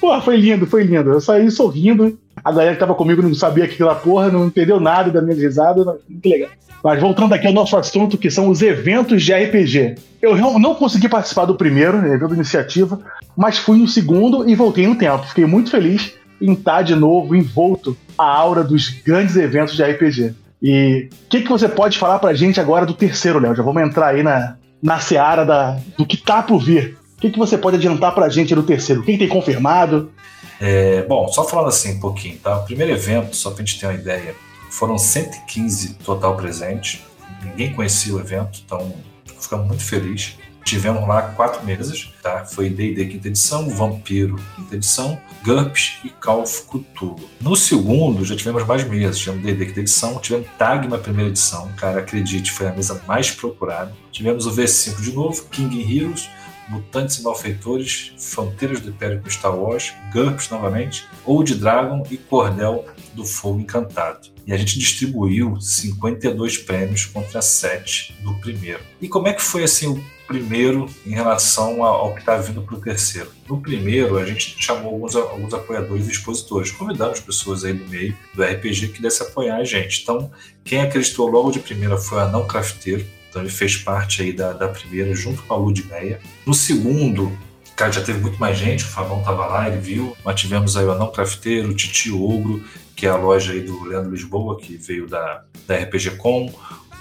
Porra, 0.00 0.20
foi 0.20 0.36
lindo, 0.36 0.66
foi 0.66 0.84
lindo. 0.84 1.10
Eu 1.10 1.20
saí 1.20 1.50
sorrindo. 1.50 2.18
A 2.44 2.50
galera 2.50 2.74
que 2.74 2.80
tava 2.80 2.94
comigo 2.94 3.22
não 3.22 3.34
sabia 3.34 3.66
que 3.66 3.74
aquela 3.74 3.94
porra, 3.94 4.30
não 4.30 4.46
entendeu 4.46 4.78
nada 4.78 5.10
da 5.10 5.22
minha 5.22 5.36
risada. 5.36 5.98
Muito 6.08 6.28
legal. 6.28 6.50
Mas 6.82 7.00
voltando 7.00 7.32
aqui 7.32 7.46
ao 7.46 7.52
nosso 7.52 7.76
assunto, 7.78 8.18
que 8.18 8.30
são 8.30 8.48
os 8.48 8.60
eventos 8.60 9.22
de 9.22 9.32
RPG. 9.32 9.94
Eu 10.20 10.36
não 10.58 10.74
consegui 10.74 11.08
participar 11.08 11.46
do 11.46 11.54
primeiro, 11.54 11.96
né, 11.96 12.14
evento 12.14 12.34
iniciativa, 12.34 13.00
mas 13.34 13.56
fui 13.56 13.78
no 13.78 13.88
segundo 13.88 14.48
e 14.48 14.54
voltei 14.54 14.86
no 14.86 14.94
tempo. 14.94 15.26
Fiquei 15.26 15.46
muito 15.46 15.70
feliz 15.70 16.12
em 16.40 16.52
estar 16.52 16.82
de 16.82 16.94
novo 16.94 17.34
envolto 17.34 17.96
a 18.18 18.26
aura 18.26 18.62
dos 18.62 18.88
grandes 18.88 19.34
eventos 19.36 19.74
de 19.74 19.82
RPG. 19.82 20.34
E 20.62 21.08
o 21.10 21.28
que, 21.30 21.40
que 21.40 21.48
você 21.48 21.68
pode 21.68 21.98
falar 21.98 22.18
pra 22.18 22.34
gente 22.34 22.60
agora 22.60 22.84
do 22.84 22.92
terceiro, 22.92 23.38
Léo? 23.38 23.54
Já 23.54 23.62
vamos 23.62 23.82
entrar 23.82 24.08
aí 24.08 24.22
na, 24.22 24.56
na 24.82 24.98
seara 24.98 25.44
da, 25.44 25.78
do 25.96 26.04
que 26.04 26.18
tá 26.18 26.42
por 26.42 26.58
vir. 26.62 26.98
Que, 27.24 27.30
que 27.30 27.38
você 27.38 27.56
pode 27.56 27.76
adiantar 27.76 28.14
pra 28.14 28.28
gente 28.28 28.54
do 28.54 28.62
terceiro? 28.62 29.02
Quem 29.02 29.16
tem 29.16 29.26
confirmado? 29.26 30.12
É, 30.60 31.04
bom, 31.04 31.26
só 31.28 31.42
falando 31.48 31.68
assim 31.68 31.94
um 31.94 31.98
pouquinho, 31.98 32.36
tá? 32.36 32.58
O 32.58 32.64
primeiro 32.66 32.92
evento, 32.92 33.34
só 33.34 33.50
pra 33.50 33.64
gente 33.64 33.80
ter 33.80 33.86
uma 33.86 33.94
ideia, 33.94 34.34
foram 34.70 34.98
115 34.98 35.94
total 36.04 36.36
presentes. 36.36 37.00
Ninguém 37.42 37.72
conhecia 37.72 38.14
o 38.14 38.20
evento, 38.20 38.60
então 38.62 38.94
ficamos 39.40 39.66
muito 39.66 39.82
felizes. 39.82 40.36
Tivemos 40.66 41.08
lá 41.08 41.22
quatro 41.22 41.64
mesas, 41.64 42.12
tá? 42.22 42.44
Foi 42.44 42.68
D&D 42.68 43.06
quinta 43.06 43.28
edição, 43.28 43.70
Vampiro 43.70 44.38
quinta 44.56 44.76
edição, 44.76 45.18
GURPS 45.42 46.00
e 46.04 46.10
Call 46.10 46.42
of 46.42 46.62
Cthulhu. 46.64 47.16
No 47.40 47.56
segundo, 47.56 48.22
já 48.22 48.36
tivemos 48.36 48.66
mais 48.66 48.84
mesas. 48.84 49.18
Tivemos 49.18 49.42
D&D 49.42 49.64
quinta 49.64 49.80
edição, 49.80 50.18
tivemos 50.18 50.46
Tagma 50.58 50.98
primeira 50.98 51.30
edição. 51.30 51.70
Cara, 51.78 52.00
acredite, 52.00 52.52
foi 52.52 52.66
a 52.66 52.72
mesa 52.72 53.00
mais 53.08 53.30
procurada. 53.30 53.94
Tivemos 54.12 54.46
o 54.46 54.52
V5 54.52 55.00
de 55.00 55.12
novo, 55.12 55.46
King 55.50 55.80
Heroes, 55.80 56.28
Mutantes 56.68 57.18
e 57.18 57.22
Malfeitores, 57.22 58.12
Fronteiras 58.18 58.80
do 58.80 58.90
Império 58.90 59.20
com 59.20 59.30
Star 59.30 59.54
Wars, 59.54 59.92
GURPS 60.12 60.48
novamente, 60.50 61.06
Old 61.24 61.54
Dragon 61.54 62.02
e 62.10 62.16
Cordel 62.16 62.84
do 63.14 63.24
Fogo 63.24 63.60
Encantado. 63.60 64.28
E 64.46 64.52
a 64.52 64.56
gente 64.56 64.78
distribuiu 64.78 65.58
52 65.60 66.58
prêmios 66.58 67.06
contra 67.06 67.40
7 67.40 68.14
do 68.22 68.34
primeiro. 68.34 68.80
E 69.00 69.08
como 69.08 69.28
é 69.28 69.32
que 69.32 69.42
foi 69.42 69.64
assim 69.64 69.88
o 69.88 70.04
primeiro 70.26 70.86
em 71.06 71.10
relação 71.10 71.82
ao 71.82 72.12
que 72.12 72.20
está 72.20 72.36
vindo 72.36 72.62
para 72.62 72.74
o 72.74 72.80
terceiro? 72.80 73.30
No 73.48 73.60
primeiro, 73.60 74.18
a 74.18 74.26
gente 74.26 74.56
chamou 74.62 74.92
alguns, 74.92 75.16
alguns 75.16 75.54
apoiadores 75.54 76.08
e 76.08 76.10
expositores, 76.10 76.70
convidamos 76.70 77.20
pessoas 77.20 77.64
aí 77.64 77.72
do 77.72 77.88
meio 77.88 78.16
do 78.34 78.42
RPG 78.42 78.88
que 78.88 79.00
desse 79.00 79.22
apoiar 79.22 79.56
a 79.56 79.64
gente. 79.64 80.02
Então, 80.02 80.30
quem 80.62 80.80
acreditou 80.80 81.28
logo 81.28 81.50
de 81.50 81.60
primeira 81.60 81.96
foi 81.96 82.20
a 82.20 82.26
Não 82.26 82.46
Crafteiro, 82.46 83.06
então 83.34 83.42
ele 83.42 83.50
fez 83.50 83.76
parte 83.76 84.22
aí 84.22 84.32
da, 84.32 84.52
da 84.52 84.68
primeira, 84.68 85.12
junto 85.12 85.42
com 85.42 85.54
a 85.54 85.56
Ludmeia. 85.56 86.20
No 86.46 86.54
segundo, 86.54 87.36
Cara, 87.74 87.90
já 87.90 88.02
teve 88.02 88.20
muito 88.20 88.38
mais 88.38 88.56
gente, 88.56 88.84
o 88.84 88.86
Fabão 88.86 89.20
tava 89.24 89.46
lá, 89.46 89.68
ele 89.68 89.78
viu. 89.78 90.16
Mas 90.24 90.40
tivemos 90.40 90.76
aí 90.76 90.84
o 90.86 90.92
Anão 90.92 91.10
Crafteiro, 91.10 91.70
o 91.70 91.74
Titi 91.74 92.08
Ogro, 92.12 92.62
que 92.94 93.04
é 93.04 93.10
a 93.10 93.16
loja 93.16 93.52
aí 93.52 93.62
do 93.62 93.82
Leandro 93.82 94.12
Lisboa, 94.12 94.56
que 94.56 94.76
veio 94.76 95.08
da, 95.08 95.42
da 95.66 95.76
RPG 95.76 96.12
Com, 96.12 96.54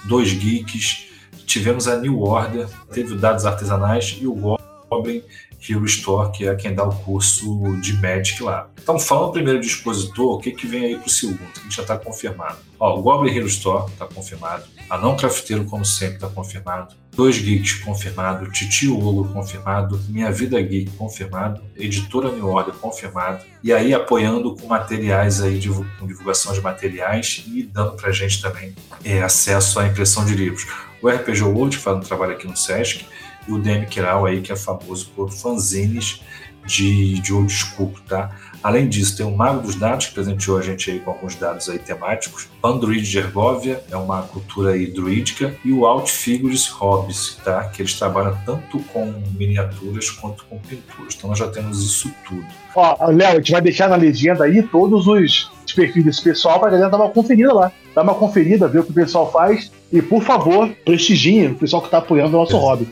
dois 0.05 0.29
geeks. 0.31 1.09
Tivemos 1.45 1.87
a 1.87 1.97
New 1.97 2.19
Order, 2.21 2.67
teve 2.91 3.13
o 3.13 3.17
Dados 3.17 3.45
Artesanais 3.45 4.17
e 4.19 4.25
o 4.25 4.33
Goblin 4.33 5.21
Hero 5.69 5.85
Store, 5.85 6.31
que 6.31 6.47
é 6.47 6.55
quem 6.55 6.73
dá 6.73 6.83
o 6.83 6.93
curso 6.93 7.79
de 7.81 7.93
Magic 7.93 8.41
lá. 8.43 8.69
Então, 8.81 8.99
falando 8.99 9.31
primeiro 9.31 9.59
de 9.61 9.67
expositor, 9.67 10.35
o 10.35 10.39
que, 10.39 10.51
que 10.51 10.67
vem 10.67 10.85
aí 10.85 10.95
para 10.97 11.07
o 11.07 11.09
segundo, 11.09 11.37
que 11.37 11.73
já 11.73 11.83
está 11.83 11.97
confirmado. 11.97 12.57
Ó, 12.79 12.99
o 12.99 13.01
Goblin 13.01 13.35
Hero 13.35 13.47
Store 13.47 13.89
está 13.91 14.05
confirmado, 14.05 14.65
a 14.89 14.97
Não 14.97 15.15
Crafteiro, 15.15 15.63
como 15.65 15.85
sempre, 15.85 16.15
está 16.15 16.27
confirmado, 16.27 16.95
Dois 17.15 17.37
Geeks 17.37 17.75
confirmado, 17.75 18.51
Titio 18.51 18.97
Ogro 18.99 19.31
confirmado, 19.31 20.01
Minha 20.09 20.31
Vida 20.31 20.59
Geek 20.61 20.91
confirmado, 20.97 21.61
Editora 21.77 22.31
New 22.31 22.47
Order 22.47 22.73
confirmado, 22.73 23.45
e 23.63 23.71
aí 23.71 23.93
apoiando 23.93 24.55
com 24.55 24.67
materiais 24.67 25.41
aí, 25.41 25.61
com 25.99 26.07
divulgação 26.07 26.53
de 26.53 26.61
materiais 26.61 27.43
e 27.47 27.63
dando 27.63 27.93
para 27.93 28.09
a 28.09 28.11
gente 28.11 28.41
também 28.41 28.75
é, 29.05 29.21
acesso 29.21 29.79
à 29.79 29.87
impressão 29.87 30.25
de 30.25 30.33
livros. 30.33 30.65
O 31.01 31.09
RPG 31.09 31.43
World, 31.43 31.77
que 31.77 31.83
faz 31.83 31.97
um 31.97 32.01
trabalho 32.01 32.33
aqui 32.33 32.47
no 32.47 32.57
Sesc, 32.57 33.05
e 33.47 33.51
o 33.51 33.59
DM 33.59 33.85
Kiral 33.85 34.25
aí, 34.25 34.41
que 34.41 34.51
é 34.51 34.55
famoso 34.55 35.09
por 35.15 35.31
fanzines 35.31 36.21
de, 36.65 37.19
de 37.19 37.33
old 37.33 37.51
school, 37.51 37.93
tá? 38.07 38.31
Além 38.63 38.87
disso, 38.87 39.17
tem 39.17 39.25
o 39.25 39.35
Mago 39.35 39.61
dos 39.61 39.75
Dados, 39.75 40.05
que 40.07 40.13
presenteou 40.13 40.57
a 40.57 40.61
gente 40.61 40.89
aí 40.89 40.99
com 40.99 41.11
alguns 41.11 41.35
dados 41.35 41.67
aí 41.67 41.77
temáticos. 41.77 42.47
Android 42.63 43.01
de 43.01 43.17
Ergovia, 43.17 43.83
é 43.91 43.97
uma 43.97 44.21
cultura 44.21 44.71
aí 44.71 44.87
druídica. 44.87 45.53
E 45.65 45.73
o 45.73 45.85
Outfigures 45.85 46.67
Hobbies, 46.69 47.37
tá? 47.43 47.65
Que 47.65 47.81
eles 47.81 47.93
trabalham 47.93 48.37
tanto 48.45 48.79
com 48.93 49.13
miniaturas 49.37 50.09
quanto 50.11 50.45
com 50.45 50.57
pinturas. 50.59 51.13
Então 51.15 51.29
nós 51.29 51.39
já 51.39 51.47
temos 51.49 51.83
isso 51.83 52.09
tudo. 52.25 52.45
Ó, 52.73 53.07
Léo, 53.07 53.33
a 53.33 53.35
gente 53.35 53.51
vai 53.51 53.61
deixar 53.61 53.89
na 53.89 53.97
legenda 53.97 54.45
aí 54.45 54.63
todos 54.63 55.07
os 55.07 55.51
perfis 55.75 56.05
desse 56.05 56.23
pessoal 56.23 56.59
pra 56.59 56.69
galera 56.69 56.89
dar 56.89 56.97
uma 56.97 57.09
conferida 57.09 57.53
lá. 57.53 57.71
Dá 57.93 58.01
uma 58.01 58.15
conferida, 58.15 58.67
ver 58.67 58.79
o 58.79 58.83
que 58.85 58.91
o 58.91 58.95
pessoal 58.95 59.29
faz. 59.29 59.71
E, 59.91 60.01
por 60.01 60.23
favor, 60.23 60.69
prestigiem 60.85 61.51
o 61.51 61.55
pessoal 61.55 61.81
que 61.81 61.89
está 61.89 61.97
apoiando 61.97 62.37
o 62.37 62.39
nosso 62.39 62.57
hobby. 62.57 62.87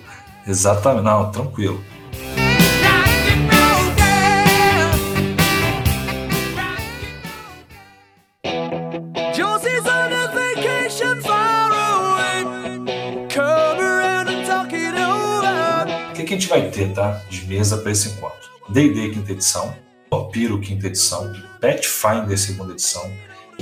Exatamente, 0.48 1.04
não, 1.04 1.32
tranquilo. 1.32 1.84
O 16.10 16.14
que, 16.14 16.24
que 16.24 16.34
a 16.34 16.38
gente 16.38 16.48
vai 16.48 16.70
ter, 16.70 16.94
tá? 16.94 17.22
De 17.30 17.46
mesa 17.46 17.78
para 17.78 17.92
esse 17.92 18.10
encontro. 18.10 18.50
D&D 18.70 19.10
quinta 19.10 19.32
edição, 19.32 19.76
Vampiro 20.10 20.60
quinta 20.60 20.88
edição, 20.88 21.32
Pathfinder 21.60 22.38
segunda 22.38 22.74
edição, 22.74 23.12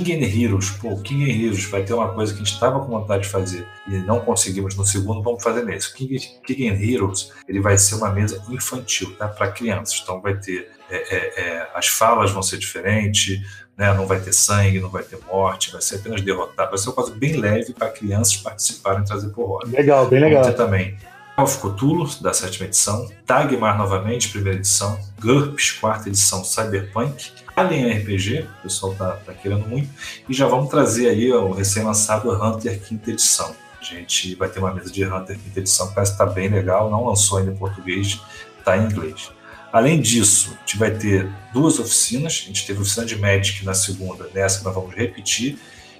King 0.04 0.44
Heroes, 0.44 0.70
pô, 0.70 0.96
King 0.96 1.30
Heroes 1.30 1.64
vai 1.64 1.82
ter 1.82 1.94
uma 1.94 2.12
coisa 2.12 2.32
que 2.32 2.40
a 2.40 2.44
gente 2.44 2.54
estava 2.54 2.80
com 2.80 2.86
vontade 2.86 3.24
de 3.24 3.28
fazer 3.28 3.66
e 3.86 3.98
não 3.98 4.20
conseguimos 4.20 4.74
no 4.76 4.84
segundo, 4.84 5.22
vamos 5.22 5.42
fazer 5.42 5.64
nesse. 5.64 5.92
King, 5.94 6.18
King 6.44 6.68
Heroes, 6.68 7.32
ele 7.46 7.60
vai 7.60 7.76
ser 7.76 7.96
uma 7.96 8.10
mesa 8.10 8.42
infantil, 8.48 9.14
tá? 9.16 9.28
Para 9.28 9.50
crianças. 9.52 10.00
Então 10.02 10.20
vai 10.20 10.34
ter 10.36 10.70
é, 10.90 10.96
é, 10.96 11.40
é, 11.40 11.70
as 11.74 11.86
falas 11.86 12.30
vão 12.30 12.42
ser 12.42 12.58
diferentes, 12.58 13.40
né? 13.76 13.92
Não 13.94 14.06
vai 14.06 14.20
ter 14.20 14.32
sangue, 14.32 14.80
não 14.80 14.90
vai 14.90 15.02
ter 15.02 15.18
morte, 15.26 15.72
vai 15.72 15.80
ser 15.80 15.96
apenas 15.96 16.20
derrotar. 16.22 16.68
Vai 16.68 16.78
ser 16.78 16.88
uma 16.88 16.94
coisa 16.94 17.14
bem 17.14 17.36
leve 17.36 17.72
para 17.72 17.88
crianças 17.90 18.36
participarem 18.36 19.02
e 19.02 19.04
trazer 19.04 19.28
por 19.28 19.46
roda. 19.46 19.68
Legal, 19.70 20.06
bem 20.06 20.20
legal. 20.20 20.42
Vamos 20.42 20.56
ter 20.56 20.62
também 20.62 20.96
of 21.42 21.58
Cthulhu, 21.58 22.08
da 22.20 22.32
sétima 22.32 22.66
edição, 22.66 23.08
Tagmar 23.26 23.76
novamente, 23.78 24.28
primeira 24.28 24.58
edição, 24.58 24.98
GURPS, 25.20 25.72
quarta 25.72 26.08
edição, 26.08 26.44
Cyberpunk, 26.44 27.32
Alien 27.60 27.98
RPG, 27.98 28.48
o 28.58 28.62
pessoal 28.62 28.94
tá, 28.94 29.12
tá 29.24 29.34
querendo 29.34 29.66
muito, 29.68 29.88
e 30.28 30.32
já 30.32 30.46
vamos 30.46 30.70
trazer 30.70 31.08
aí 31.08 31.30
o 31.32 31.52
recém-lançado 31.52 32.30
Hunter 32.30 32.80
quinta 32.80 33.10
edição. 33.10 33.54
A 33.80 33.84
gente 33.84 34.34
vai 34.34 34.48
ter 34.48 34.58
uma 34.58 34.72
mesa 34.72 34.90
de 34.90 35.04
Hunter 35.04 35.38
quinta 35.38 35.60
edição, 35.60 35.92
parece 35.92 36.12
que 36.12 36.18
tá 36.18 36.26
bem 36.26 36.48
legal, 36.48 36.90
não 36.90 37.06
lançou 37.06 37.38
ainda 37.38 37.52
em 37.52 37.56
português, 37.56 38.20
tá 38.64 38.76
em 38.76 38.84
inglês. 38.84 39.30
Além 39.72 40.00
disso, 40.00 40.56
a 40.56 40.60
gente 40.60 40.78
vai 40.78 40.90
ter 40.90 41.28
duas 41.52 41.78
oficinas, 41.78 42.42
a 42.42 42.46
gente 42.46 42.66
teve 42.66 42.78
a 42.78 42.82
oficina 42.82 43.06
de 43.06 43.16
Magic 43.16 43.64
na 43.64 43.74
segunda, 43.74 44.28
nessa 44.34 44.64
nós 44.64 44.74
vamos 44.74 44.94
repetir, 44.94 45.58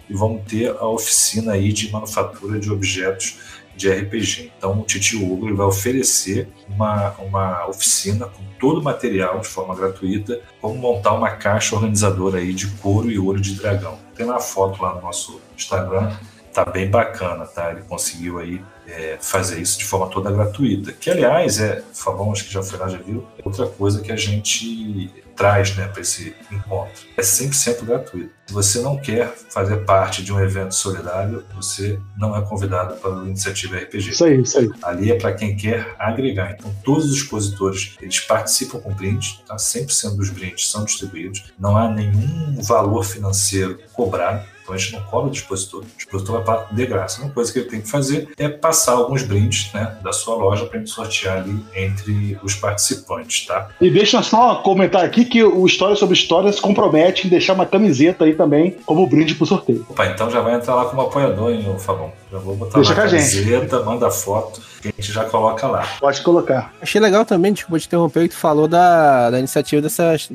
e 0.08 0.14
vamos 0.14 0.42
ter 0.48 0.70
a 0.70 0.86
oficina 0.86 1.52
aí 1.52 1.72
de 1.72 1.90
manufatura 1.92 2.58
de 2.58 2.70
objetos 2.70 3.36
de 3.80 3.90
RPG. 3.90 4.52
Então, 4.58 4.78
o 4.78 4.84
Titio 4.84 5.25
Hugo 5.25 5.54
vai 5.56 5.66
oferecer 5.66 6.49
uma, 6.68 7.12
uma 7.18 7.66
oficina 7.66 8.26
com 8.26 8.42
todo 8.58 8.80
o 8.80 8.84
material 8.84 9.40
de 9.40 9.49
forma 9.49 9.75
gratuita, 9.75 10.38
como 10.60 10.75
montar 10.75 11.14
uma 11.14 11.30
caixa 11.30 11.75
organizadora 11.75 12.38
aí 12.38 12.52
de 12.52 12.66
couro 12.76 13.10
e 13.10 13.18
ouro 13.18 13.40
de 13.40 13.54
dragão. 13.54 13.99
Tem 14.14 14.26
uma 14.26 14.38
foto 14.38 14.82
lá 14.82 14.94
no 14.94 15.00
nosso 15.00 15.40
Instagram, 15.56 16.12
tá 16.52 16.64
bem 16.64 16.90
bacana, 16.90 17.46
tá? 17.46 17.70
Ele 17.70 17.80
conseguiu 17.88 18.38
aí 18.38 18.60
é, 18.87 19.16
fazer 19.18 19.60
isso 19.60 19.78
de 19.78 19.87
forma 19.87 20.08
toda 20.08 20.30
gratuita. 20.30 20.92
Que, 20.92 21.08
aliás, 21.08 21.58
é, 21.58 21.82
Fabão, 21.94 22.30
acho 22.32 22.44
que 22.44 22.52
já 22.52 22.62
foi 22.62 22.78
lá, 22.78 22.87
já 22.87 22.99
viu, 22.99 23.26
é 23.38 23.42
outra 23.42 23.66
coisa 23.66 24.02
que 24.02 24.12
a 24.12 24.16
gente 24.16 25.10
traz 25.40 25.75
né, 25.75 25.88
para 25.88 26.02
esse 26.02 26.37
encontro. 26.52 26.92
É 27.16 27.23
100% 27.23 27.82
gratuito. 27.87 28.30
Se 28.47 28.52
você 28.52 28.80
não 28.82 28.99
quer 28.99 29.35
fazer 29.49 29.78
parte 29.87 30.23
de 30.23 30.30
um 30.30 30.38
evento 30.38 30.75
solidário, 30.75 31.42
você 31.54 31.99
não 32.18 32.37
é 32.37 32.42
convidado 32.42 32.97
para 32.97 33.23
a 33.23 33.25
iniciativa 33.25 33.78
RPG. 33.78 34.11
Isso 34.11 34.25
aí, 34.26 34.38
isso 34.38 34.59
aí. 34.59 34.68
Ali 34.82 35.11
é 35.11 35.18
para 35.18 35.32
quem 35.32 35.56
quer 35.56 35.97
agregar. 35.99 36.52
Então, 36.52 36.70
todos 36.85 37.06
os 37.06 37.16
expositores, 37.16 37.97
eles 38.02 38.20
participam 38.20 38.80
com 38.80 38.92
brindes, 38.92 39.40
tá? 39.47 39.56
100% 39.56 40.16
dos 40.16 40.28
brindes 40.28 40.70
são 40.70 40.85
distribuídos. 40.85 41.44
Não 41.59 41.75
há 41.75 41.90
nenhum 41.90 42.61
valor 42.61 43.02
financeiro 43.02 43.78
cobrado 43.94 44.44
então 44.70 44.74
a 44.74 44.78
gente 44.78 44.92
não 44.92 45.02
cobra 45.02 45.28
o 45.28 45.30
dispositor, 45.30 45.80
o 45.80 45.96
dispositor 45.96 46.36
vai 46.36 46.44
para 46.44 46.66
de 46.72 46.86
graça. 46.86 47.22
Uma 47.22 47.30
coisa 47.30 47.52
que 47.52 47.58
ele 47.58 47.68
tem 47.68 47.80
que 47.80 47.88
fazer 47.88 48.28
é 48.38 48.48
passar 48.48 48.92
alguns 48.92 49.22
brindes 49.22 49.72
né, 49.72 49.96
da 50.02 50.12
sua 50.12 50.36
loja 50.36 50.64
para 50.66 50.76
a 50.76 50.78
gente 50.78 50.90
sortear 50.90 51.38
ali 51.38 51.64
entre 51.74 52.38
os 52.42 52.54
participantes, 52.54 53.46
tá? 53.46 53.68
E 53.80 53.90
deixa 53.90 54.22
só 54.22 54.56
comentar 54.56 55.04
aqui 55.04 55.24
que 55.24 55.42
o 55.42 55.66
História 55.66 55.96
sobre 55.96 56.14
História 56.14 56.52
se 56.52 56.60
compromete 56.60 57.26
em 57.26 57.30
deixar 57.30 57.54
uma 57.54 57.66
camiseta 57.66 58.24
aí 58.24 58.34
também 58.34 58.76
como 58.86 59.06
brinde 59.06 59.34
pro 59.34 59.46
sorteio. 59.46 59.84
Opa, 59.88 60.06
então 60.06 60.30
já 60.30 60.40
vai 60.40 60.54
entrar 60.54 60.74
lá 60.74 60.84
como 60.84 61.02
apoiador, 61.02 61.50
hein, 61.50 61.64
Fabão? 61.78 62.12
Já 62.30 62.38
vou 62.38 62.54
botar 62.54 62.78
deixa 62.78 62.92
uma 62.92 63.02
camiseta, 63.02 63.76
gente. 63.76 63.84
manda 63.84 64.10
foto 64.10 64.60
que 64.80 64.88
a 64.88 64.92
gente 64.96 65.12
já 65.12 65.24
coloca 65.24 65.66
lá. 65.66 65.86
Pode 65.98 66.22
colocar. 66.22 66.72
Achei 66.80 67.00
legal 67.00 67.24
também, 67.24 67.52
tipo, 67.52 67.78
te 67.78 67.86
interromper, 67.86 68.28
que 68.28 68.34
tu 68.34 68.38
falou 68.38 68.68
da, 68.68 69.30
da 69.30 69.38
iniciativa 69.38 69.82
dessas, 69.82 70.28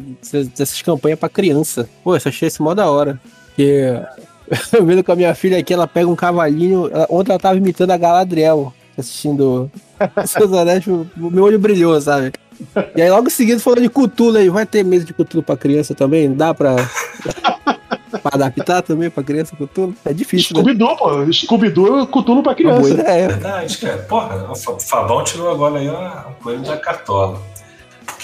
dessas 0.55 0.81
campanhas 0.81 1.17
para 1.17 1.29
criança. 1.29 1.89
Pô, 2.03 2.15
eu 2.15 2.21
achei 2.23 2.47
esse 2.47 2.61
mó 2.61 2.73
da 2.73 2.89
hora. 2.89 3.19
Porque 3.55 4.01
eu 4.73 4.85
vendo 4.85 5.03
com 5.03 5.11
a 5.11 5.15
minha 5.15 5.33
filha 5.35 5.57
aqui, 5.57 5.73
ela 5.73 5.87
pega 5.87 6.07
um 6.07 6.15
cavalinho. 6.15 6.89
Ela, 6.91 7.07
ontem 7.09 7.31
ela 7.31 7.39
tava 7.39 7.57
imitando 7.57 7.91
a 7.91 7.97
Galadriel, 7.97 8.73
assistindo 8.97 9.71
Seus 10.25 10.53
Anéis, 10.53 10.85
o 10.87 11.07
meu 11.17 11.43
olho 11.43 11.59
brilhou, 11.59 11.99
sabe? 11.99 12.33
E 12.95 13.01
aí 13.01 13.09
logo 13.09 13.27
em 13.27 13.31
seguida 13.31 13.59
falou 13.59 13.81
de 13.81 13.89
Cthulhu 13.89 14.37
aí, 14.37 14.49
vai 14.49 14.65
ter 14.65 14.83
mesa 14.83 15.05
de 15.05 15.13
Cthulhu 15.13 15.43
pra 15.43 15.57
criança 15.57 15.93
também? 15.93 16.33
Dá 16.33 16.53
pra. 16.53 16.75
pra 18.23 18.31
adaptar 18.33 18.81
também 18.81 19.09
pra 19.09 19.23
criança 19.23 19.55
Cthulhu? 19.55 19.93
É 20.05 20.13
difícil. 20.13 20.55
Né? 20.55 20.61
Scooby-Doo, 20.61 20.89
né? 20.89 20.95
pô. 20.97 21.33
Scooby-Doo 21.33 21.99
é 21.99 22.05
Cthulhu 22.05 22.43
pra 22.43 22.55
criança. 22.55 23.01
É 23.01 23.27
verdade, 23.27 23.77
cara. 23.77 23.97
Porra, 24.03 24.51
o 24.51 24.79
Fabão 24.79 25.23
tirou 25.23 25.51
agora 25.51 25.79
aí 25.79 25.89
um 25.89 26.33
coelho 26.41 26.61
da 26.61 26.77
cartola. 26.77 27.41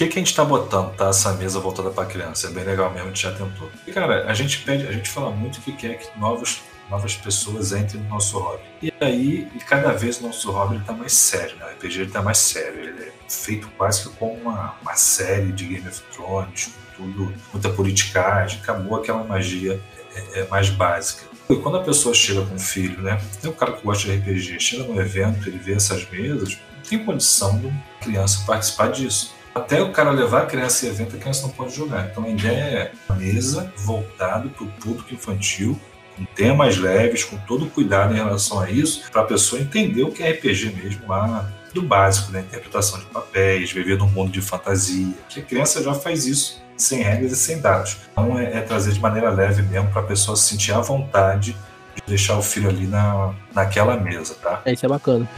Que, 0.02 0.08
que 0.08 0.18
a 0.18 0.20
gente 0.20 0.30
está 0.30 0.44
botando 0.44 0.92
tá, 0.96 1.10
essa 1.10 1.32
mesa 1.34 1.60
voltada 1.60 1.88
para 1.90 2.04
criança? 2.04 2.48
É 2.48 2.50
bem 2.50 2.64
legal 2.64 2.90
mesmo, 2.90 3.06
a 3.06 3.08
gente 3.10 3.22
já 3.22 3.30
tentou. 3.30 3.70
E, 3.86 3.92
cara, 3.92 4.26
a 4.26 4.34
gente 4.34 4.58
pede, 4.62 4.84
a 4.88 4.90
gente 4.90 5.08
fala 5.08 5.30
muito 5.30 5.60
que 5.60 5.70
quer 5.70 5.96
que 5.96 6.18
novos, 6.18 6.60
novas 6.90 7.14
pessoas 7.14 7.70
entrem 7.70 8.02
no 8.02 8.08
nosso 8.08 8.36
hobby. 8.36 8.64
E 8.82 8.92
aí, 9.00 9.48
e 9.54 9.58
cada 9.60 9.92
vez 9.92 10.18
o 10.18 10.26
nosso 10.26 10.50
hobby 10.50 10.78
está 10.78 10.92
mais 10.92 11.12
sério, 11.12 11.56
né? 11.56 11.66
O 11.66 11.68
RPG 11.74 12.02
está 12.02 12.20
mais 12.20 12.38
sério. 12.38 12.80
Ele 12.80 13.00
é 13.00 13.12
feito 13.28 13.68
quase 13.78 14.08
que 14.08 14.16
como 14.16 14.32
uma, 14.32 14.74
uma 14.82 14.94
série 14.96 15.52
de 15.52 15.66
Game 15.66 15.86
of 15.86 16.02
Thrones, 16.12 16.74
tudo, 16.96 17.32
muita 17.52 17.68
politicagem. 17.70 18.58
Acabou 18.58 18.98
aquela 18.98 19.22
magia 19.22 19.80
é, 20.16 20.40
é 20.40 20.46
mais 20.48 20.68
básica. 20.68 21.26
E 21.48 21.54
quando 21.54 21.76
a 21.76 21.82
pessoa 21.84 22.12
chega 22.12 22.44
com 22.44 22.56
um 22.56 22.58
filho, 22.58 23.00
né? 23.02 23.22
Tem 23.40 23.48
um 23.48 23.54
cara 23.54 23.70
que 23.74 23.84
gosta 23.84 24.08
de 24.08 24.16
RPG, 24.16 24.58
chega 24.58 24.82
num 24.82 25.00
evento, 25.00 25.48
ele 25.48 25.58
vê 25.58 25.74
essas 25.74 26.10
mesas, 26.10 26.58
não 26.74 26.82
tem 26.88 27.04
condição 27.04 27.56
de 27.60 27.66
uma 27.68 27.82
criança 28.00 28.42
participar 28.44 28.90
disso 28.90 29.40
Até 29.54 29.82
o 29.82 29.92
cara 29.92 30.10
levar 30.10 30.42
a 30.42 30.46
criança 30.46 30.86
em 30.86 30.88
evento, 30.88 31.16
a 31.16 31.18
criança 31.18 31.42
não 31.42 31.50
pode 31.50 31.74
jogar. 31.74 32.08
Então 32.10 32.24
a 32.24 32.28
ideia 32.28 32.60
é 32.60 32.92
a 33.08 33.14
mesa 33.14 33.72
voltada 33.76 34.48
para 34.48 34.64
o 34.64 34.68
público 34.68 35.12
infantil, 35.12 35.78
com 36.16 36.24
temas 36.24 36.78
leves, 36.78 37.24
com 37.24 37.36
todo 37.38 37.66
cuidado 37.66 38.14
em 38.14 38.16
relação 38.16 38.60
a 38.60 38.70
isso, 38.70 39.10
para 39.10 39.22
a 39.22 39.24
pessoa 39.24 39.60
entender 39.60 40.02
o 40.04 40.10
que 40.10 40.22
é 40.22 40.30
RPG 40.30 40.74
mesmo 40.82 41.06
lá 41.06 41.50
do 41.74 41.82
básico, 41.82 42.32
né? 42.32 42.40
Interpretação 42.40 42.98
de 42.98 43.06
papéis, 43.06 43.70
viver 43.70 43.98
num 43.98 44.08
mundo 44.08 44.30
de 44.30 44.40
fantasia, 44.40 45.14
que 45.28 45.40
a 45.40 45.42
criança 45.42 45.82
já 45.82 45.94
faz 45.94 46.26
isso 46.26 46.62
sem 46.76 47.02
regras 47.02 47.32
e 47.32 47.36
sem 47.36 47.60
dados. 47.60 47.98
Então 48.12 48.38
é, 48.38 48.58
é 48.58 48.60
trazer 48.60 48.92
de 48.92 49.00
maneira 49.00 49.30
leve 49.30 49.62
mesmo 49.62 49.90
para 49.90 50.00
a 50.00 50.04
pessoa 50.04 50.36
se 50.36 50.48
sentir 50.48 50.72
à 50.72 50.80
vontade 50.80 51.56
de 51.94 52.02
deixar 52.06 52.36
o 52.38 52.42
filho 52.42 52.68
ali 52.68 52.86
na, 52.86 53.34
naquela 53.54 53.96
mesa, 53.96 54.34
tá? 54.42 54.62
É, 54.64 54.72
isso 54.72 54.84
é 54.84 54.88
bacana. 54.88 55.28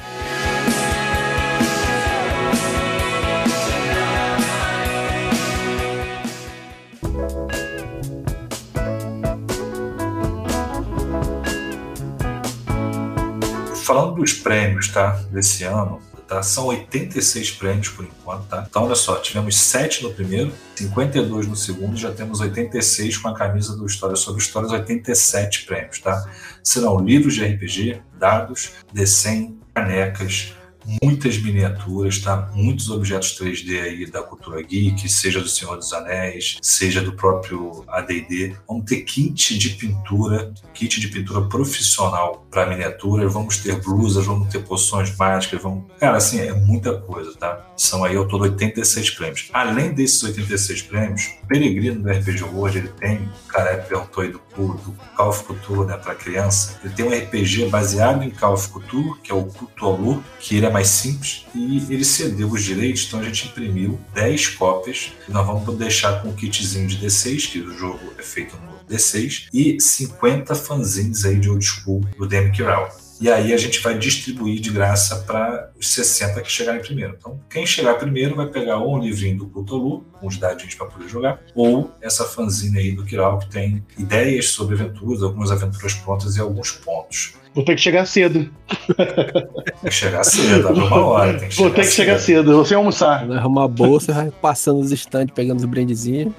Falando 13.84 14.14
dos 14.14 14.32
prêmios, 14.32 14.88
tá? 14.88 15.10
Desse 15.30 15.62
ano, 15.62 16.00
tá? 16.26 16.42
São 16.42 16.68
86 16.68 17.50
prêmios 17.50 17.88
por 17.90 18.02
enquanto, 18.02 18.46
tá? 18.46 18.64
Então, 18.66 18.84
olha 18.84 18.94
só, 18.94 19.16
tivemos 19.16 19.58
7 19.60 20.02
no 20.04 20.14
primeiro, 20.14 20.50
52 20.74 21.46
no 21.46 21.54
segundo, 21.54 21.94
já 21.94 22.10
temos 22.10 22.40
86 22.40 23.18
com 23.18 23.28
a 23.28 23.34
camisa 23.34 23.76
do 23.76 23.84
História 23.84 24.16
sobre 24.16 24.40
Histórias, 24.40 24.72
87 24.72 25.66
prêmios, 25.66 25.98
tá? 25.98 26.26
Serão 26.62 26.98
livros 26.98 27.34
de 27.34 27.44
RPG, 27.44 28.00
dados, 28.18 28.70
desenho, 28.90 29.60
canecas, 29.74 30.54
muitas 31.02 31.38
miniaturas, 31.38 32.18
tá? 32.18 32.50
Muitos 32.54 32.90
objetos 32.90 33.38
3D 33.38 33.80
aí 33.80 34.06
da 34.06 34.22
cultura 34.22 34.62
geek, 34.62 35.08
seja 35.08 35.40
do 35.40 35.48
Senhor 35.48 35.76
dos 35.76 35.92
Anéis, 35.92 36.58
seja 36.62 37.00
do 37.00 37.12
próprio 37.12 37.84
AD&D. 37.88 38.56
Vamos 38.68 38.84
ter 38.84 39.02
kit 39.02 39.58
de 39.58 39.70
pintura, 39.70 40.52
kit 40.72 41.00
de 41.00 41.08
pintura 41.08 41.42
profissional 41.42 42.46
para 42.50 42.66
miniaturas, 42.66 43.32
vamos 43.32 43.58
ter 43.58 43.80
blusas, 43.80 44.26
vamos 44.26 44.48
ter 44.48 44.60
poções 44.60 45.14
mágicas, 45.16 45.60
vamos... 45.62 45.84
Cara, 45.98 46.16
assim, 46.16 46.40
é 46.40 46.52
muita 46.52 46.96
coisa, 46.98 47.34
tá? 47.34 47.66
São 47.76 48.04
aí 48.04 48.16
ao 48.16 48.26
todo 48.26 48.42
86 48.42 49.10
prêmios. 49.10 49.48
Além 49.52 49.92
desses 49.92 50.22
86 50.22 50.82
prêmios, 50.82 51.30
Peregrino 51.48 52.02
do 52.02 52.10
RPG 52.10 52.44
World, 52.44 52.78
ele 52.78 52.88
tem, 52.88 53.28
cara 53.48 53.76
perguntou 53.78 54.22
aí 54.22 54.30
do, 54.30 54.40
do 54.56 54.94
Call 55.16 55.28
of 55.28 55.44
Cthulhu, 55.44 55.84
né, 55.84 55.96
para 55.96 56.14
criança, 56.14 56.78
ele 56.82 56.94
tem 56.94 57.04
um 57.04 57.10
RPG 57.10 57.68
baseado 57.68 58.22
em 58.22 58.30
Call 58.30 58.54
of 58.54 58.68
Cthulhu, 58.68 59.16
que 59.22 59.30
é 59.30 59.34
o 59.34 59.44
Cthulhu, 59.44 60.22
que 60.40 60.56
ele 60.56 60.66
é 60.66 60.70
mais 60.74 60.88
simples 60.88 61.46
e 61.54 61.86
ele 61.88 62.04
cedeu 62.04 62.48
os 62.48 62.64
direitos, 62.64 63.04
então 63.06 63.20
a 63.20 63.22
gente 63.22 63.46
imprimiu 63.46 64.00
10 64.12 64.48
cópias 64.48 65.12
nós 65.28 65.46
vamos 65.46 65.76
deixar 65.76 66.20
com 66.20 66.30
o 66.30 66.34
kitzinho 66.34 66.88
de 66.88 66.98
D6, 66.98 67.50
que 67.50 67.60
o 67.60 67.78
jogo 67.78 68.12
é 68.18 68.22
feito 68.22 68.56
no 68.56 68.78
D6, 68.88 69.48
e 69.52 69.80
50 69.80 70.54
fanzines 70.56 71.24
aí 71.24 71.38
de 71.38 71.48
old 71.48 71.64
school 71.64 72.00
do 72.18 72.26
DM 72.26 72.50
Kiral. 72.50 72.88
E 73.20 73.30
aí 73.30 73.52
a 73.52 73.56
gente 73.56 73.80
vai 73.80 73.96
distribuir 73.96 74.60
de 74.60 74.70
graça 74.70 75.16
para 75.20 75.70
os 75.78 75.88
60 75.94 76.40
que 76.42 76.50
chegarem 76.50 76.80
primeiro. 76.80 77.14
Então, 77.18 77.40
quem 77.48 77.64
chegar 77.64 77.94
primeiro 77.94 78.34
vai 78.34 78.46
pegar 78.48 78.80
um 78.80 78.98
livrinho 78.98 79.38
do 79.38 79.46
Cthulhu, 79.46 80.04
com 80.24 80.28
os 80.28 80.38
dadinhos 80.38 80.74
para 80.74 80.86
poder 80.86 81.08
jogar, 81.08 81.38
ou 81.54 81.92
essa 82.00 82.24
fanzine 82.24 82.78
aí 82.78 82.92
do 82.92 83.04
Kiral, 83.04 83.38
que 83.38 83.50
tem 83.50 83.84
ideias 83.98 84.48
sobre 84.48 84.74
aventuras, 84.74 85.22
algumas 85.22 85.50
aventuras 85.50 85.92
prontas 85.92 86.36
e 86.36 86.40
alguns 86.40 86.72
pontos. 86.72 87.34
Vou 87.54 87.64
ter 87.64 87.76
que 87.76 87.82
chegar 87.82 88.04
cedo. 88.04 88.50
Tem 88.96 89.74
que 89.84 89.90
chegar 89.92 90.24
cedo, 90.24 90.66
abre 90.66 90.80
uma 90.80 91.04
hora. 91.04 91.38
Tem 91.38 91.48
que 91.48 91.56
Vou 91.56 91.70
ter 91.70 91.82
que 91.82 91.92
chegar 91.92 92.18
cedo, 92.18 92.52
vou 92.52 92.64
sem 92.64 92.76
almoçar. 92.76 93.28
Vai 93.28 93.36
arrumar 93.36 93.64
a 93.64 93.68
bolsa, 93.68 94.12
vai 94.12 94.28
passando 94.42 94.80
os 94.80 94.90
estantes, 94.90 95.32
pegando 95.32 95.58
os 95.58 95.64
brindezinhos. 95.64 96.32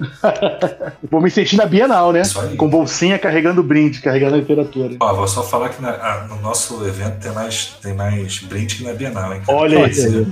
vou 1.10 1.22
me 1.22 1.30
sentir 1.30 1.56
na 1.56 1.64
Bienal, 1.64 2.12
né? 2.12 2.20
Com 2.58 2.68
bolsinha 2.68 3.18
carregando 3.18 3.62
brinde, 3.62 4.02
carregando 4.02 4.34
a 4.34 4.38
literatura. 4.40 4.96
Ó, 5.00 5.14
vou 5.14 5.26
só 5.26 5.42
falar 5.42 5.70
que 5.70 5.80
na, 5.80 6.26
no 6.28 6.38
nosso 6.42 6.86
evento 6.86 7.18
tem 7.18 7.32
mais, 7.32 7.78
tem 7.80 7.94
mais 7.94 8.38
brinde 8.40 8.76
que 8.76 8.84
na 8.84 8.92
Bienal, 8.92 9.32
hein? 9.32 9.40
Olha 9.48 9.86
aí. 9.86 10.26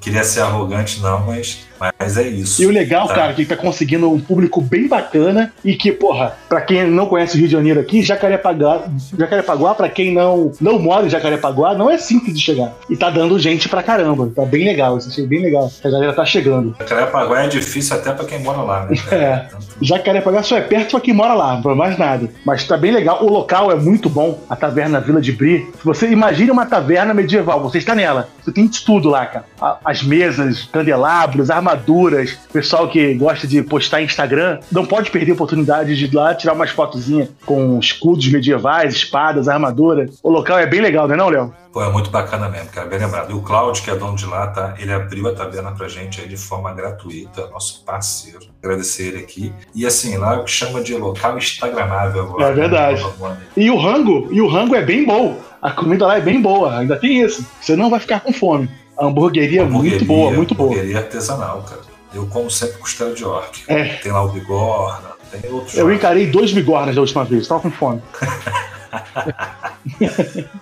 Queria 0.00 0.22
ser 0.22 0.42
arrogante, 0.42 1.00
não, 1.00 1.26
mas 1.26 1.68
mas 1.98 2.18
é 2.18 2.28
isso. 2.28 2.49
E 2.58 2.66
o 2.66 2.70
legal, 2.70 3.06
tá? 3.08 3.14
cara, 3.14 3.32
que 3.34 3.44
tá 3.44 3.56
conseguindo 3.56 4.10
um 4.10 4.20
público 4.20 4.60
bem 4.60 4.88
bacana 4.88 5.52
e 5.64 5.74
que, 5.74 5.92
porra, 5.92 6.34
pra 6.48 6.60
quem 6.60 6.88
não 6.90 7.06
conhece 7.06 7.34
o 7.36 7.38
Rio 7.38 7.46
de 7.46 7.52
Janeiro 7.52 7.80
aqui, 7.80 8.02
Jacarepaguá, 8.02 8.84
Jacarepaguá 9.18 9.74
pra 9.74 9.88
quem 9.88 10.12
não, 10.12 10.52
não 10.60 10.78
mora 10.78 11.06
em 11.06 11.10
Jacarepaguá, 11.10 11.74
não 11.74 11.90
é 11.90 11.98
simples 11.98 12.34
de 12.34 12.40
chegar. 12.40 12.72
E 12.88 12.96
tá 12.96 13.10
dando 13.10 13.38
gente 13.38 13.68
pra 13.68 13.82
caramba. 13.82 14.30
Tá 14.34 14.44
bem 14.44 14.64
legal, 14.64 14.96
isso 14.98 15.08
achei 15.08 15.26
bem 15.26 15.42
legal. 15.42 15.70
A 15.84 15.90
galera 15.90 16.12
tá 16.12 16.24
chegando. 16.24 16.74
Jacarepaguá 16.80 17.44
é 17.44 17.48
difícil 17.48 17.96
até 17.96 18.12
pra 18.12 18.24
quem 18.24 18.40
mora 18.40 18.62
lá, 18.62 18.86
né? 18.86 18.96
É. 19.20 19.46
Jacarepaguá 19.82 20.42
só 20.42 20.56
é 20.56 20.60
perto 20.60 20.92
pra 20.92 21.00
quem 21.00 21.12
mora 21.12 21.34
lá, 21.34 21.60
pra 21.60 21.74
mais 21.74 21.98
nada. 21.98 22.28
Mas 22.44 22.64
tá 22.64 22.76
bem 22.76 22.92
legal. 22.92 23.24
O 23.24 23.28
local 23.28 23.70
é 23.70 23.74
muito 23.74 24.08
bom, 24.08 24.42
a 24.48 24.56
taverna 24.56 25.00
Vila 25.00 25.20
de 25.20 25.32
Bri. 25.32 25.68
Você 25.84 26.08
imagina 26.08 26.52
uma 26.52 26.66
taverna 26.66 27.12
medieval, 27.12 27.60
você 27.60 27.78
está 27.78 27.94
nela. 27.94 28.28
Você 28.42 28.52
tem 28.52 28.66
de 28.66 28.84
tudo 28.84 29.08
lá, 29.08 29.26
cara. 29.26 29.44
As 29.84 30.02
mesas, 30.02 30.68
candelabros, 30.72 31.50
armaduras. 31.50 32.38
Pessoal 32.52 32.88
que 32.88 33.14
gosta 33.14 33.46
de 33.46 33.62
postar 33.62 34.02
em 34.02 34.04
Instagram 34.04 34.58
não 34.72 34.84
pode 34.84 35.10
perder 35.10 35.32
a 35.32 35.34
oportunidade 35.34 35.96
de 35.96 36.04
ir 36.04 36.14
lá 36.14 36.34
tirar 36.34 36.52
umas 36.52 36.70
fotozinhas 36.70 37.28
com 37.46 37.78
escudos 37.78 38.26
medievais, 38.28 38.94
espadas, 38.94 39.48
armadura. 39.48 40.08
O 40.22 40.30
local 40.30 40.58
é 40.58 40.66
bem 40.66 40.80
legal, 40.80 41.06
não 41.06 41.14
é 41.14 41.18
não, 41.18 41.28
Léo? 41.28 41.54
Pô, 41.72 41.80
é 41.84 41.92
muito 41.92 42.10
bacana 42.10 42.48
mesmo, 42.48 42.68
cara, 42.70 42.88
bem 42.88 42.98
lembrado. 42.98 43.30
E 43.30 43.34
o 43.34 43.40
Cláudio, 43.40 43.84
que 43.84 43.90
é 43.90 43.94
dono 43.94 44.16
de 44.16 44.26
lá, 44.26 44.48
tá? 44.48 44.74
Ele 44.76 44.92
abriu 44.92 45.28
a 45.28 45.32
taverna 45.32 45.70
pra 45.70 45.86
gente 45.86 46.20
aí 46.20 46.26
de 46.26 46.36
forma 46.36 46.72
gratuita, 46.74 47.46
nosso 47.48 47.84
parceiro. 47.84 48.40
Agradecer 48.60 49.08
ele 49.08 49.18
aqui. 49.18 49.52
E 49.72 49.86
assim, 49.86 50.16
lá 50.16 50.44
chama 50.46 50.82
de 50.82 50.96
local 50.96 51.38
instagramável 51.38 52.22
agora. 52.22 52.46
É 52.46 52.52
verdade. 52.52 53.04
Né? 53.20 53.36
E 53.56 53.70
o 53.70 53.76
rango, 53.76 54.28
e 54.32 54.40
o 54.40 54.48
rango 54.48 54.74
é 54.74 54.82
bem 54.82 55.04
bom. 55.04 55.38
A 55.62 55.70
comida 55.70 56.06
lá 56.06 56.16
é 56.16 56.20
bem 56.20 56.42
boa, 56.42 56.76
ainda 56.76 56.96
tem 56.96 57.22
isso. 57.22 57.46
Você 57.60 57.76
não 57.76 57.88
vai 57.88 58.00
ficar 58.00 58.18
com 58.18 58.32
fome. 58.32 58.68
A 58.98 59.06
hamburgueria, 59.06 59.62
hamburgueria 59.62 59.98
muito 59.98 60.04
boa, 60.04 60.32
muito 60.32 60.54
boa. 60.54 60.70
Hamburgueria 60.70 60.98
artesanal, 60.98 61.62
cara. 61.62 61.89
Eu 62.12 62.26
como 62.26 62.50
sempre 62.50 62.78
costela 62.78 63.14
de 63.14 63.24
orc. 63.24 63.62
É. 63.68 63.96
Tem 63.96 64.10
lá 64.10 64.24
o 64.24 64.28
bigorna, 64.28 65.10
tem 65.30 65.50
outros. 65.50 65.76
Eu 65.76 65.92
encarei 65.92 66.26
dois 66.26 66.52
bigornas 66.52 66.94
da 66.94 67.00
última 67.00 67.24
vez, 67.24 67.46
tava 67.46 67.60
com 67.60 67.70
fome. 67.70 68.02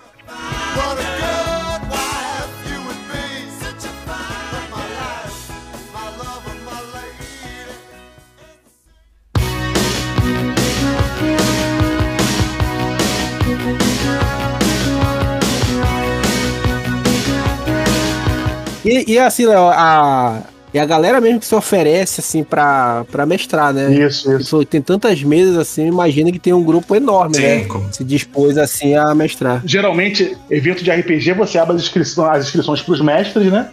E, 18.89 19.11
e 19.11 19.19
assim, 19.19 19.45
Léo, 19.45 19.69
a, 19.69 20.41
e 20.73 20.79
a 20.79 20.85
galera 20.85 21.19
mesmo 21.19 21.39
que 21.39 21.45
se 21.45 21.55
oferece, 21.55 22.21
assim, 22.21 22.43
pra, 22.43 23.05
pra 23.11 23.25
mestrar, 23.25 23.73
né? 23.73 23.91
Isso, 23.93 24.31
isso. 24.37 24.65
Tem 24.65 24.81
tantas 24.81 25.23
mesas, 25.23 25.57
assim, 25.57 25.87
imagina 25.87 26.31
que 26.31 26.39
tem 26.39 26.53
um 26.53 26.63
grupo 26.63 26.95
enorme, 26.95 27.35
Sim, 27.35 27.41
né? 27.41 27.65
Como... 27.65 27.91
Se 27.91 28.03
dispôs, 28.03 28.57
assim, 28.57 28.95
a 28.95 29.13
mestrar. 29.15 29.61
Geralmente, 29.65 30.37
evento 30.49 30.83
de 30.83 30.91
RPG, 30.91 31.33
você 31.33 31.57
abre 31.57 31.75
as 31.75 31.81
inscrições, 31.81 32.39
as 32.39 32.45
inscrições 32.45 32.81
pros 32.81 33.01
mestres, 33.01 33.51
né? 33.51 33.69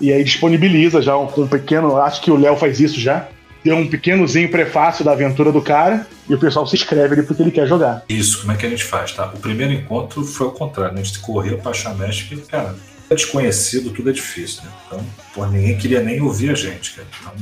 E 0.00 0.12
aí 0.12 0.22
disponibiliza 0.22 1.02
já 1.02 1.16
um, 1.16 1.28
um 1.36 1.46
pequeno. 1.46 1.96
Acho 1.96 2.20
que 2.20 2.30
o 2.30 2.36
Léo 2.36 2.56
faz 2.56 2.78
isso 2.78 3.00
já. 3.00 3.26
Tem 3.62 3.72
um 3.72 3.88
pequenozinho 3.88 4.48
prefácio 4.48 5.04
da 5.04 5.12
aventura 5.12 5.50
do 5.50 5.60
cara 5.60 6.06
e 6.28 6.34
o 6.34 6.38
pessoal 6.38 6.66
se 6.66 6.76
inscreve 6.76 7.14
ali 7.14 7.22
porque 7.24 7.42
ele 7.42 7.50
quer 7.50 7.66
jogar. 7.66 8.04
Isso, 8.08 8.40
como 8.40 8.52
é 8.52 8.56
que 8.56 8.64
a 8.64 8.70
gente 8.70 8.84
faz, 8.84 9.12
tá? 9.12 9.26
O 9.34 9.38
primeiro 9.38 9.72
encontro 9.72 10.24
foi 10.24 10.46
o 10.46 10.52
contrário, 10.52 10.94
né? 10.94 11.00
A 11.00 11.04
gente 11.04 11.18
correu 11.18 11.58
pra 11.58 11.72
achar 11.72 11.94
mestre, 11.96 12.26
porque, 12.36 12.48
cara, 12.48 12.76
é 13.10 13.14
desconhecido, 13.14 13.90
tudo 13.90 14.10
é 14.10 14.12
difícil, 14.12 14.62
né? 14.64 14.72
Então, 14.86 15.06
pô, 15.34 15.46
ninguém 15.46 15.78
queria 15.78 16.00
nem 16.00 16.20
ouvir 16.20 16.50
a 16.50 16.54
gente, 16.54 16.94
cara. 16.94 17.08
Então, 17.20 17.34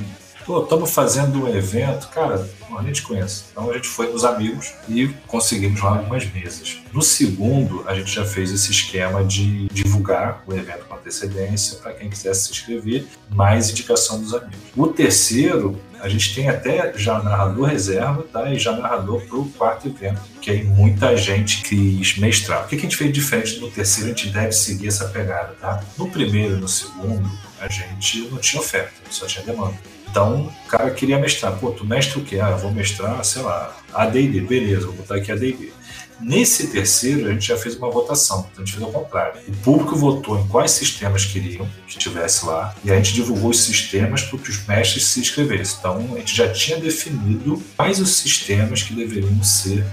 estamos 0.47 0.91
fazendo 0.93 1.45
um 1.45 1.49
evento, 1.49 2.09
cara, 2.09 2.49
a 2.77 2.83
gente 2.83 3.03
conhece. 3.03 3.45
Então 3.51 3.71
a 3.71 3.75
gente 3.75 3.89
foi 3.89 4.13
nos 4.13 4.25
amigos 4.25 4.73
e 4.89 5.09
conseguimos 5.27 5.81
lá 5.81 5.99
algumas 5.99 6.31
mesas. 6.33 6.79
No 6.93 7.03
segundo, 7.03 7.85
a 7.87 7.95
gente 7.95 8.11
já 8.11 8.25
fez 8.25 8.51
esse 8.51 8.71
esquema 8.71 9.25
de 9.25 9.67
divulgar 9.69 10.43
o 10.47 10.53
evento 10.53 10.85
com 10.87 10.95
antecedência 10.95 11.79
para 11.79 11.93
quem 11.93 12.09
quisesse 12.09 12.47
se 12.47 12.53
inscrever, 12.53 13.07
mais 13.31 13.71
indicação 13.71 14.21
dos 14.21 14.35
amigos. 14.35 14.59
O 14.77 14.87
terceiro, 14.89 15.81
a 16.01 16.09
gente 16.09 16.35
tem 16.35 16.49
até 16.49 16.93
já 16.97 17.23
narrador 17.23 17.67
reserva 17.67 18.23
tá? 18.33 18.51
e 18.51 18.59
já 18.59 18.73
narrador 18.73 19.23
para 19.23 19.39
o 19.39 19.49
quarto 19.51 19.89
evento, 19.89 20.21
que 20.41 20.51
aí 20.51 20.65
muita 20.65 21.17
gente 21.17 21.63
quis 21.63 22.19
mestrar. 22.19 22.65
O 22.65 22.69
que 22.69 22.77
a 22.77 22.79
gente 22.79 22.97
fez 22.97 23.13
diferente 23.13 23.59
no 23.59 23.71
terceiro? 23.71 24.11
A 24.11 24.15
gente 24.15 24.29
deve 24.29 24.53
seguir 24.53 24.89
essa 24.89 25.09
pegada. 25.09 25.55
Tá? 25.61 25.83
No 25.97 26.11
primeiro 26.11 26.57
e 26.57 26.61
no 26.61 26.69
segundo, 26.69 27.29
a 27.61 27.69
gente 27.69 28.29
não 28.31 28.39
tinha 28.39 28.61
oferta, 28.61 28.93
só 29.11 29.27
tinha 29.27 29.45
demanda. 29.45 29.77
Então, 30.09 30.53
o 30.65 30.69
cara 30.69 30.91
queria 30.91 31.19
mestrar. 31.19 31.53
Pô, 31.59 31.71
tu 31.71 31.85
mestre 31.85 32.19
o 32.19 32.25
quê? 32.25 32.39
Ah, 32.41 32.51
eu 32.51 32.59
vou 32.59 32.73
mestrar, 32.73 33.23
sei 33.25 33.43
lá, 33.43 33.77
AD&D, 33.93 34.41
beleza, 34.41 34.87
vou 34.87 34.97
botar 34.97 35.17
aqui 35.17 35.31
AD&D. 35.31 35.73
Nesse 36.19 36.69
terceiro, 36.69 37.29
a 37.29 37.33
gente 37.33 37.47
já 37.47 37.59
fez 37.59 37.77
uma 37.77 37.91
votação, 37.91 38.49
então 38.51 38.63
a 38.63 38.67
gente 38.67 38.75
fez 38.75 38.83
ao 38.83 38.91
contrário. 38.91 39.39
O 39.47 39.57
público 39.59 39.95
votou 39.95 40.39
em 40.39 40.49
quais 40.49 40.71
sistemas 40.71 41.27
queriam 41.27 41.69
que 41.87 41.99
estivesse 41.99 42.47
lá, 42.47 42.75
e 42.83 42.91
a 42.91 42.97
gente 42.97 43.13
divulgou 43.13 43.51
os 43.51 43.63
sistemas 43.63 44.23
para 44.23 44.39
que 44.39 44.49
os 44.49 44.67
mestres 44.67 45.05
se 45.05 45.21
inscrevessem. 45.21 45.77
Então, 45.79 46.15
a 46.15 46.19
gente 46.19 46.35
já 46.35 46.51
tinha 46.51 46.79
definido 46.79 47.63
quais 47.77 48.01
os 48.01 48.17
sistemas 48.17 48.83
que 48.83 48.95
deveriam 48.95 49.43
ser 49.45 49.85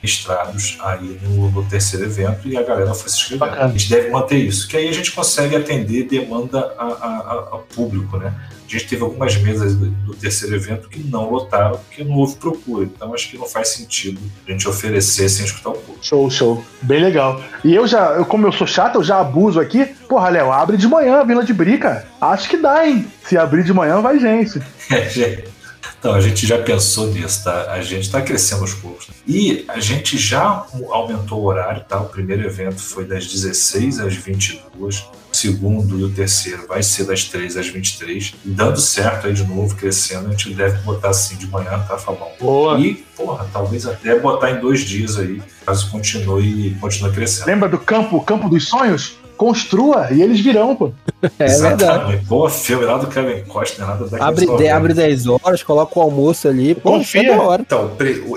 registrados 0.00 0.78
aí 0.80 1.18
no, 1.22 1.50
no, 1.50 1.64
terceiro 1.64 2.06
evento 2.06 2.48
e 2.48 2.56
a 2.56 2.62
galera 2.62 2.94
foi 2.94 3.10
se 3.10 3.16
inscrevendo. 3.16 3.54
A 3.54 3.68
gente 3.68 3.90
deve 3.90 4.10
manter 4.10 4.38
isso, 4.38 4.66
que 4.68 4.76
aí 4.76 4.88
a 4.88 4.92
gente 4.92 5.12
consegue 5.12 5.56
atender 5.56 6.04
demanda 6.04 6.74
a, 6.78 6.84
a, 6.84 7.48
a 7.54 7.58
público, 7.58 8.16
né? 8.16 8.32
A 8.66 8.70
gente 8.70 8.88
teve 8.88 9.02
algumas 9.02 9.36
mesas 9.36 9.76
do, 9.76 9.86
do, 9.86 10.14
terceiro 10.14 10.56
evento 10.56 10.88
que 10.88 10.98
não 11.00 11.30
lotaram 11.30 11.78
porque 11.78 12.02
não 12.02 12.16
houve 12.16 12.36
procura. 12.36 12.84
Então 12.84 13.14
acho 13.14 13.30
que 13.30 13.38
não 13.38 13.46
faz 13.46 13.68
sentido 13.68 14.20
a 14.46 14.50
gente 14.50 14.68
oferecer 14.68 15.28
sem 15.28 15.44
escutar 15.44 15.70
o 15.70 15.74
público. 15.74 16.04
Show, 16.04 16.28
show. 16.30 16.64
Bem 16.82 17.00
legal. 17.00 17.40
E 17.64 17.74
eu 17.74 17.86
já, 17.86 18.12
eu, 18.12 18.24
como 18.24 18.46
eu 18.46 18.52
sou 18.52 18.66
chato, 18.66 18.96
eu 18.96 19.04
já 19.04 19.20
abuso 19.20 19.60
aqui. 19.60 19.84
Porra, 20.08 20.28
Léo, 20.30 20.52
abre 20.52 20.76
de 20.76 20.88
manhã 20.88 21.20
a 21.20 21.24
Vila 21.24 21.44
de 21.44 21.52
Brica. 21.52 22.06
Acho 22.20 22.48
que 22.48 22.56
dá, 22.56 22.86
hein? 22.86 23.06
Se 23.22 23.38
abrir 23.38 23.62
de 23.62 23.72
manhã, 23.72 24.00
vai 24.00 24.18
gente. 24.18 24.60
É, 24.88 25.08
gente. 25.08 25.55
Então, 25.98 26.14
a 26.14 26.20
gente 26.20 26.46
já 26.46 26.58
pensou 26.58 27.08
nisso, 27.08 27.44
tá? 27.44 27.72
A 27.72 27.82
gente 27.82 28.02
está 28.02 28.20
crescendo 28.20 28.62
aos 28.62 28.74
poucos. 28.74 29.08
E 29.26 29.64
a 29.68 29.80
gente 29.80 30.16
já 30.18 30.66
aumentou 30.90 31.40
o 31.40 31.44
horário, 31.44 31.84
tá? 31.84 32.00
O 32.00 32.08
primeiro 32.08 32.46
evento 32.46 32.80
foi 32.80 33.04
das 33.04 33.26
16 33.26 34.00
às 34.00 34.14
22, 34.14 34.98
o 35.32 35.36
segundo 35.36 35.98
e 35.98 36.04
o 36.04 36.10
terceiro 36.10 36.66
vai 36.66 36.82
ser 36.82 37.04
das 37.04 37.24
3 37.24 37.56
às 37.56 37.68
23. 37.68 38.34
E 38.44 38.50
dando 38.50 38.80
certo 38.80 39.26
aí 39.26 39.32
de 39.32 39.44
novo, 39.44 39.74
crescendo, 39.74 40.28
a 40.28 40.30
gente 40.30 40.54
deve 40.54 40.78
botar 40.78 41.10
assim 41.10 41.36
de 41.36 41.46
manhã, 41.46 41.78
tá, 41.86 41.98
Fabão? 41.98 42.30
Boa! 42.40 42.78
E, 42.78 42.94
porra, 43.16 43.46
talvez 43.52 43.86
até 43.86 44.18
botar 44.18 44.50
em 44.50 44.60
dois 44.60 44.80
dias 44.80 45.18
aí, 45.18 45.42
caso 45.64 45.90
continue, 45.90 46.76
continue 46.80 47.12
crescendo. 47.12 47.46
Lembra 47.46 47.68
do 47.68 47.78
campo, 47.78 48.20
campo 48.22 48.48
dos 48.48 48.68
sonhos? 48.68 49.16
Construa 49.36 50.12
e 50.12 50.22
eles 50.22 50.40
virão, 50.40 50.74
pô. 50.74 50.92
É 51.38 51.44
Exatamente. 51.44 51.78
verdade. 51.78 52.26
Pô, 52.28 52.48
filme 52.48 52.84
lá 52.84 52.98
do 52.98 53.06
Kevin 53.08 53.42
Costner, 53.44 53.88
nada 53.88 54.06
daqui 54.06 54.22
abre, 54.22 54.46
de, 54.46 54.68
abre 54.68 54.94
10 54.94 55.26
horas, 55.26 55.62
coloca 55.62 55.98
o 55.98 56.02
almoço 56.02 56.46
ali, 56.46 56.74
pô, 56.74 56.92
Confia. 56.92 57.32
É 57.32 57.36
hora. 57.36 57.62
Então, 57.62 57.90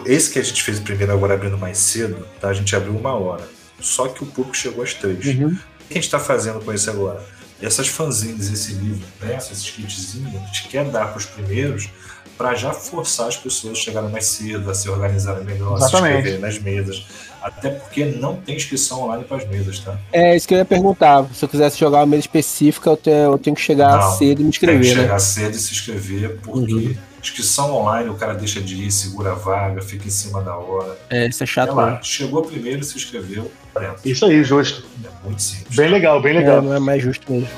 esse 0.05 0.31
que 0.31 0.39
a 0.39 0.41
gente 0.41 0.63
fez 0.63 0.79
primeiro 0.79 1.11
agora 1.11 1.33
abrindo 1.33 1.57
mais 1.57 1.77
cedo, 1.77 2.25
tá? 2.39 2.49
A 2.49 2.53
gente 2.53 2.75
abriu 2.75 2.93
uma 2.93 3.13
hora. 3.13 3.43
Só 3.79 4.07
que 4.07 4.23
o 4.23 4.25
público 4.25 4.55
chegou 4.55 4.83
às 4.83 4.93
três. 4.93 5.25
Uhum. 5.25 5.49
O 5.49 5.87
que 5.87 5.91
a 5.91 5.93
gente 5.95 6.09
tá 6.09 6.19
fazendo 6.19 6.59
com 6.63 6.73
esse 6.73 6.89
agora? 6.89 7.21
Essas 7.61 7.87
fanzines, 7.87 8.51
esse 8.51 8.73
livro, 8.73 9.05
né? 9.21 9.35
esses 9.37 9.69
kitzinhos, 9.69 10.33
a 10.33 10.45
gente 10.45 10.67
quer 10.69 10.85
dar 10.85 11.09
para 11.09 11.17
os 11.17 11.25
primeiros 11.25 11.89
para 12.37 12.55
já 12.55 12.71
forçar 12.71 13.27
as 13.27 13.35
pessoas 13.35 13.77
a 13.77 13.81
chegarem 13.81 14.09
mais 14.09 14.25
cedo, 14.25 14.71
a 14.71 14.73
se 14.73 14.89
organizarem 14.89 15.43
melhor, 15.43 15.75
Exatamente. 15.75 15.83
a 15.83 15.99
se 15.99 16.17
inscreverem 16.17 16.39
nas 16.39 16.57
mesas 16.57 17.05
até 17.41 17.69
porque 17.69 18.05
não 18.05 18.35
tem 18.35 18.55
inscrição 18.55 19.03
online 19.03 19.23
para 19.23 19.37
as 19.37 19.47
mesas, 19.47 19.79
tá? 19.79 19.97
É 20.11 20.35
isso 20.35 20.47
que 20.47 20.53
eu 20.53 20.57
ia 20.57 20.65
perguntar. 20.65 21.25
Se 21.33 21.43
eu 21.43 21.49
quisesse 21.49 21.79
jogar 21.79 21.99
uma 21.99 22.05
mesa 22.05 22.21
específica, 22.21 22.89
eu 22.89 22.97
tenho, 22.97 23.31
eu 23.31 23.37
tenho 23.37 23.55
que 23.55 23.61
chegar 23.61 23.97
não, 23.97 24.11
cedo 24.17 24.41
e 24.41 24.43
me 24.43 24.49
inscrever. 24.49 24.81
Tem 24.81 24.89
que 24.91 24.95
né? 24.95 25.03
chegar 25.03 25.19
cedo 25.19 25.55
e 25.55 25.59
se 25.59 25.71
inscrever, 25.71 26.37
porque 26.41 26.73
uhum. 26.73 26.95
inscrição 27.21 27.73
online 27.73 28.09
o 28.09 28.15
cara 28.15 28.33
deixa 28.33 28.61
de 28.61 28.75
ir, 28.75 28.91
segura 28.91 29.31
a 29.31 29.35
vaga, 29.35 29.81
fica 29.81 30.07
em 30.07 30.11
cima 30.11 30.41
da 30.41 30.55
hora. 30.55 30.97
É, 31.09 31.27
isso 31.27 31.43
é 31.43 31.45
chato. 31.45 31.69
É 31.69 31.73
lá, 31.73 31.91
né? 31.91 31.99
chegou 32.03 32.43
primeiro, 32.43 32.83
se 32.83 32.97
inscreveu, 32.97 33.51
dentro. 33.79 33.97
Isso 34.03 34.25
aí, 34.25 34.43
justo. 34.43 34.83
É 35.03 35.25
muito 35.25 35.41
simples. 35.41 35.75
Bem 35.75 35.89
legal, 35.89 36.21
bem 36.21 36.33
legal. 36.33 36.57
É, 36.57 36.61
não 36.61 36.73
é 36.73 36.79
mais 36.79 37.01
justo 37.01 37.31
mesmo. 37.31 37.49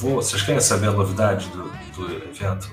Vou. 0.00 0.16
Vocês 0.16 0.42
querem 0.42 0.60
saber 0.60 0.88
a 0.88 0.92
novidade 0.92 1.48
do, 1.50 1.70